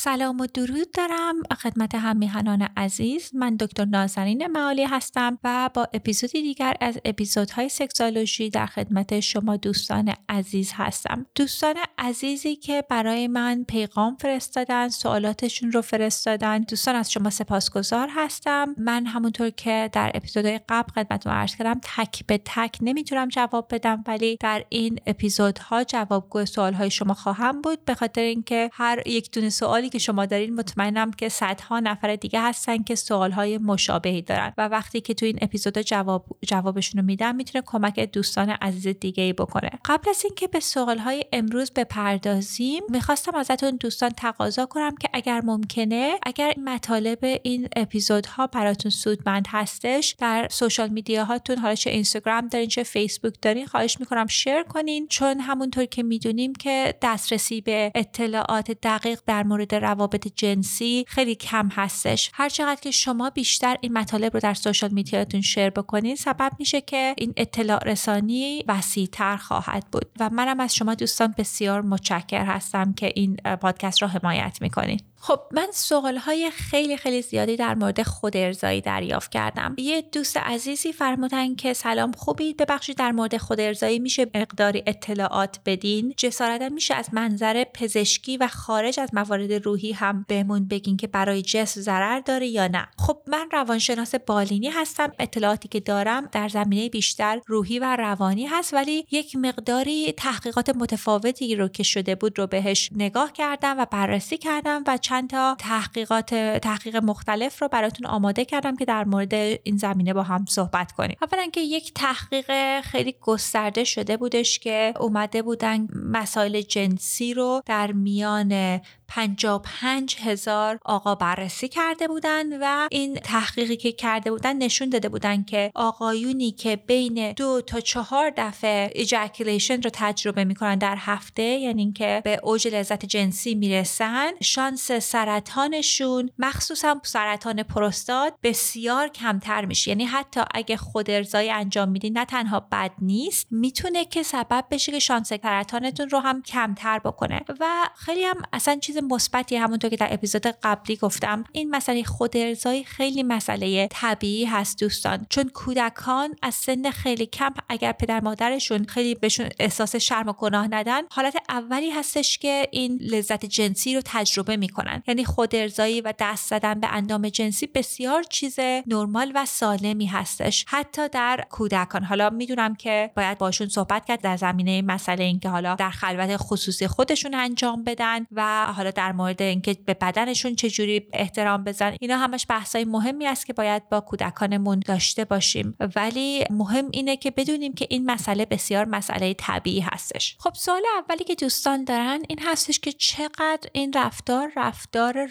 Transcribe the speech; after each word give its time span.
سلام 0.00 0.40
و 0.40 0.46
درود 0.46 0.90
دارم 0.92 1.34
خدمت 1.62 1.94
هم 1.94 2.16
میهنان 2.16 2.68
عزیز. 2.76 3.30
من 3.34 3.56
دکتر 3.56 3.84
نازنین 3.84 4.46
معالی 4.46 4.84
هستم 4.84 5.38
و 5.44 5.70
با 5.74 5.88
اپیزودی 5.92 6.42
دیگر 6.42 6.74
از 6.80 6.98
اپیزودهای 7.04 7.68
سکسالوژی 7.68 8.50
در 8.50 8.66
خدمت 8.66 9.20
شما 9.20 9.56
دوستان 9.56 10.14
عزیز 10.28 10.72
هستم. 10.74 11.26
دوستان 11.34 11.74
عزیزی 11.98 12.56
که 12.56 12.84
برای 12.90 13.28
من 13.28 13.64
پیغام 13.68 14.16
فرستادن 14.20 14.88
سوالاتشون 14.88 15.72
رو 15.72 15.82
فرستادن 15.82 16.58
دوستان 16.58 16.94
از 16.94 17.12
شما 17.12 17.30
سپاسگزار 17.30 18.08
هستم. 18.14 18.74
من 18.78 19.06
همونطور 19.06 19.50
که 19.50 19.90
در 19.92 20.10
اپیزودهای 20.14 20.60
قبل 20.68 20.92
خدمتتون 20.92 21.32
عرض 21.32 21.56
کردم 21.56 21.80
تک 21.82 22.26
به 22.26 22.40
تک 22.44 22.78
نمی‌تونم 22.80 23.28
جواب 23.28 23.68
بدم 23.70 24.04
ولی 24.06 24.36
در 24.40 24.64
این 24.68 24.98
اپیزودها 25.06 25.84
جوابگو 25.84 26.46
سوالهای 26.46 26.90
شما 26.90 27.14
خواهم 27.14 27.62
بود. 27.62 27.84
به 27.84 27.94
خاطر 27.94 28.22
اینکه 28.22 28.70
هر 28.72 29.08
یک 29.08 29.30
دونه 29.32 29.50
سوالی 29.50 29.87
که 29.88 29.98
شما 29.98 30.26
دارین 30.26 30.54
مطمئنم 30.54 31.10
که 31.10 31.28
صدها 31.28 31.80
نفر 31.80 32.16
دیگه 32.16 32.40
هستن 32.40 32.82
که 32.82 32.94
سوالهای 32.94 33.58
مشابهی 33.58 34.22
دارن. 34.22 34.52
و 34.58 34.68
وقتی 34.68 35.00
که 35.00 35.14
تو 35.14 35.26
این 35.26 35.38
اپیزود 35.42 35.78
جواب 35.78 36.26
جوابشون 36.46 37.00
رو 37.00 37.06
میدم 37.06 37.36
می‌تونه 37.36 37.64
کمک 37.66 38.00
دوستان 38.00 38.50
عزیز 38.50 38.86
دیگه 38.86 39.22
ای 39.22 39.32
بکنه. 39.32 39.70
قبل 39.84 40.10
از 40.10 40.24
اینکه 40.24 40.48
به 40.48 40.60
سوالهای 40.60 41.24
امروز 41.32 41.70
بپردازیم 41.76 42.82
می‌خواستم 42.88 43.34
ازتون 43.34 43.76
دوستان 43.76 44.10
تقاضا 44.10 44.66
کنم 44.66 44.94
که 44.96 45.08
اگر 45.12 45.40
ممکنه 45.40 46.18
اگر 46.22 46.54
مطالب 46.64 47.18
این 47.42 47.68
اپیزودها 47.76 48.46
براتون 48.46 48.90
سودمند 48.90 49.46
هستش 49.48 50.16
در 50.18 50.48
سوشال 50.50 50.88
میدیا 50.88 51.24
هاتون 51.24 51.58
حالا 51.58 51.74
چه 51.74 51.90
اینستاگرام 51.90 52.48
دارین 52.48 52.68
چه 52.68 52.82
فیسبوک 52.82 53.34
دارین 53.42 53.66
خواهش 53.66 54.00
می‌کنم 54.00 54.26
شیر 54.26 54.62
کنین. 54.62 55.06
چون 55.08 55.40
همونطور 55.40 55.84
که 55.84 56.02
می‌دونیم 56.02 56.52
که 56.52 56.94
دسترسی 57.02 57.60
به 57.60 57.92
اطلاعات 57.94 58.70
دقیق 58.70 59.20
در 59.26 59.42
مورد 59.42 59.74
روابط 59.78 60.28
جنسی 60.36 61.04
خیلی 61.08 61.34
کم 61.34 61.68
هستش. 61.68 62.30
هر 62.34 62.48
چقدر 62.48 62.80
که 62.80 62.90
شما 62.90 63.30
بیشتر 63.30 63.76
این 63.80 63.98
مطالب 63.98 64.34
رو 64.34 64.40
در 64.40 64.54
سوشال 64.54 64.90
میدیاتون 64.90 65.40
شیر 65.40 65.70
بکنید 65.70 66.16
سبب 66.16 66.52
میشه 66.58 66.80
که 66.80 67.14
این 67.18 67.34
اطلاع 67.36 67.84
رسانی 67.84 68.64
وسیعتر 68.68 69.36
خواهد 69.36 69.86
بود. 69.92 70.06
و 70.20 70.30
منم 70.30 70.60
از 70.60 70.74
شما 70.74 70.94
دوستان 70.94 71.34
بسیار 71.38 71.82
متشکر 71.82 72.44
هستم 72.44 72.92
که 72.92 73.12
این 73.14 73.36
پادکست 73.36 74.02
رو 74.02 74.08
حمایت 74.08 74.58
می‌کنید 74.60 75.04
خب 75.20 75.40
من 75.52 75.68
سوال 75.72 76.16
های 76.16 76.50
خیلی 76.50 76.96
خیلی 76.96 77.22
زیادی 77.22 77.56
در 77.56 77.74
مورد 77.74 78.02
خود 78.02 78.36
ارزایی 78.36 78.80
دریافت 78.80 79.30
کردم. 79.30 79.74
یه 79.78 80.02
دوست 80.12 80.36
عزیزی 80.36 80.92
فرمودن 80.92 81.54
که 81.54 81.72
سلام 81.72 82.12
خوبید 82.12 82.56
ببخشید 82.56 82.96
در 82.96 83.12
مورد 83.12 83.36
خود 83.36 83.60
ارزایی 83.60 83.98
میشه 83.98 84.26
مقداری 84.34 84.82
اطلاعات 84.86 85.60
بدین. 85.66 86.14
جسارتا 86.16 86.68
میشه 86.68 86.94
از 86.94 87.08
منظر 87.12 87.64
پزشکی 87.64 88.36
و 88.36 88.48
خارج 88.48 89.00
از 89.00 89.14
موارد 89.14 89.52
روحی 89.52 89.92
هم 89.92 90.24
بهمون 90.28 90.68
بگین 90.68 90.96
که 90.96 91.06
برای 91.06 91.42
جسم 91.42 91.80
ضرر 91.80 92.20
داره 92.20 92.46
یا 92.46 92.68
نه. 92.68 92.88
خب 92.98 93.18
من 93.26 93.48
روانشناس 93.52 94.14
بالینی 94.14 94.68
هستم. 94.68 95.12
اطلاعاتی 95.18 95.68
که 95.68 95.80
دارم 95.80 96.28
در 96.32 96.48
زمینه 96.48 96.88
بیشتر 96.88 97.40
روحی 97.46 97.78
و 97.78 97.96
روانی 97.96 98.46
هست 98.46 98.74
ولی 98.74 99.06
یک 99.10 99.36
مقداری 99.36 100.12
تحقیقات 100.12 100.70
متفاوتی 100.70 101.56
رو 101.56 101.68
که 101.68 101.82
شده 101.82 102.14
بود 102.14 102.38
رو 102.38 102.46
بهش 102.46 102.90
نگاه 102.96 103.32
کردم 103.32 103.78
و 103.78 103.86
بررسی 103.90 104.38
کردم 104.38 104.84
و 104.86 104.98
چند 105.08 105.30
تا 105.30 105.56
تحقیقات 105.58 106.34
تحقیق 106.34 106.96
مختلف 106.96 107.62
رو 107.62 107.68
براتون 107.68 108.06
آماده 108.06 108.44
کردم 108.44 108.76
که 108.76 108.84
در 108.84 109.04
مورد 109.04 109.34
این 109.34 109.76
زمینه 109.76 110.14
با 110.14 110.22
هم 110.22 110.44
صحبت 110.48 110.92
کنیم. 110.92 111.16
اولا 111.22 111.46
که 111.52 111.60
یک 111.60 111.94
تحقیق 111.94 112.80
خیلی 112.80 113.14
گسترده 113.20 113.84
شده 113.84 114.16
بودش 114.16 114.58
که 114.58 114.94
اومده 115.00 115.42
بودن 115.42 115.88
مسائل 115.94 116.60
جنسی 116.60 117.34
رو 117.34 117.62
در 117.66 117.92
میان 117.92 118.80
55 119.08 120.16
هزار 120.20 120.78
آقا 120.84 121.14
بررسی 121.14 121.68
کرده 121.68 122.08
بودن 122.08 122.62
و 122.62 122.88
این 122.90 123.14
تحقیقی 123.14 123.76
که 123.76 123.92
کرده 123.92 124.30
بودن 124.30 124.56
نشون 124.56 124.88
داده 124.88 125.08
بودن 125.08 125.42
که 125.42 125.70
آقایونی 125.74 126.50
که 126.50 126.76
بین 126.76 127.32
دو 127.32 127.60
تا 127.60 127.80
چهار 127.80 128.32
دفعه 128.36 128.90
ejaculation 128.94 129.82
رو 129.82 129.90
تجربه 129.92 130.44
می‌کنن 130.44 130.78
در 130.78 130.96
هفته 130.98 131.42
یعنی 131.42 131.82
اینکه 131.82 132.20
به 132.24 132.40
اوج 132.42 132.68
لذت 132.68 133.06
جنسی 133.06 133.54
می‌رسن 133.54 134.30
شانس 134.42 134.90
سرطانشون 135.00 136.30
مخصوصا 136.38 137.00
سرطان 137.04 137.62
پروستات 137.62 138.34
بسیار 138.42 139.08
کمتر 139.08 139.64
میشه. 139.64 139.90
یعنی 139.90 140.04
حتی 140.04 140.40
اگه 140.54 140.76
خودارضایی 140.76 141.50
انجام 141.50 141.88
میدین 141.88 142.18
نه 142.18 142.24
تنها 142.24 142.60
بد 142.72 142.90
نیست 143.02 143.46
می‌تونه 143.50 144.04
که 144.04 144.22
سبب 144.22 144.64
بشه 144.70 144.92
که 144.92 144.98
شانس 144.98 145.32
سرطانتون 145.32 146.08
رو 146.08 146.18
هم 146.18 146.42
کمتر 146.42 146.98
بکنه. 146.98 147.40
و 147.60 147.90
خیلی 147.96 148.24
هم 148.24 148.42
اصلا 148.52 148.76
چیز 148.76 148.96
مثبتی 148.96 149.56
همونطور 149.56 149.90
که 149.90 149.96
در 149.96 150.12
اپیزود 150.14 150.46
قبلی 150.46 150.96
گفتم 150.96 151.44
این 151.52 151.70
مسئله 151.70 152.02
خودارضایی 152.02 152.84
خیلی 152.84 153.22
مسئله 153.22 153.88
طبیعی 153.90 154.44
هست 154.44 154.80
دوستان. 154.80 155.26
چون 155.30 155.48
کودکان 155.48 156.34
از 156.42 156.54
سن 156.54 156.90
خیلی 156.90 157.26
کم 157.26 157.54
اگر 157.68 157.92
پدر 157.92 158.20
مادرشون 158.20 158.84
خیلی 158.84 159.14
بهشون 159.14 159.48
احساس 159.60 159.96
شرم 159.96 160.28
و 160.28 160.32
گناه 160.32 160.68
ندن 160.70 161.02
حالت 161.10 161.36
اولی 161.48 161.90
هستش 161.90 162.38
که 162.38 162.68
این 162.72 162.98
لذت 163.02 163.46
جنسی 163.46 163.94
رو 163.94 164.02
تجربه 164.04 164.56
می‌کنن. 164.56 164.87
یعنی 165.06 165.24
خود 165.24 165.54
ارزایی 165.54 166.00
و 166.00 166.14
دست 166.18 166.48
زدن 166.50 166.80
به 166.80 166.86
اندام 166.86 167.28
جنسی 167.28 167.66
بسیار 167.66 168.22
چیز 168.22 168.58
نرمال 168.86 169.32
و 169.34 169.46
سالمی 169.46 170.06
هستش. 170.06 170.64
حتی 170.68 171.08
در 171.08 171.44
کودکان. 171.50 172.04
حالا 172.04 172.30
می‌دونم 172.30 172.74
که 172.74 173.10
باید 173.16 173.38
باشون 173.38 173.68
صحبت 173.68 174.04
کرد 174.04 174.20
در 174.20 174.36
زمینه 174.36 174.82
مسئله 174.82 175.24
اینکه 175.24 175.48
حالا 175.48 175.74
در 175.74 175.90
خلوت 175.90 176.36
خصوصی 176.36 176.86
خودشون 176.86 177.34
انجام 177.34 177.84
بدن 177.84 178.26
و 178.32 178.66
حالا 178.72 178.90
در 178.90 179.12
مورد 179.12 179.42
اینکه 179.42 179.76
به 179.86 179.94
بدنشون 179.94 180.54
چجوری 180.54 181.06
احترام 181.12 181.64
بزن. 181.64 181.96
اینا 182.00 182.16
همش 182.16 182.46
بحثای 182.48 182.84
مهمی 182.84 183.26
است 183.26 183.46
که 183.46 183.52
باید 183.52 183.88
با 183.88 184.00
کودکانمون 184.00 184.82
داشته 184.86 185.24
باشیم. 185.24 185.76
ولی 185.96 186.44
مهم 186.50 186.88
اینه 186.92 187.16
که 187.16 187.30
بدونیم 187.30 187.72
که 187.72 187.86
این 187.90 188.10
مسئله 188.10 188.44
بسیار 188.44 188.84
مسئله 188.84 189.34
طبیعی 189.34 189.80
هستش. 189.80 190.36
خب 190.38 190.54
سوال 190.54 190.82
اولی 190.98 191.24
که 191.24 191.34
دوستان 191.34 191.84
دارن 191.84 192.22
این 192.28 192.38
هستش 192.42 192.80
که 192.80 192.92
چقدر 192.92 193.70
این 193.72 193.92
رفتار 193.92 194.38
رفتار 194.56 194.77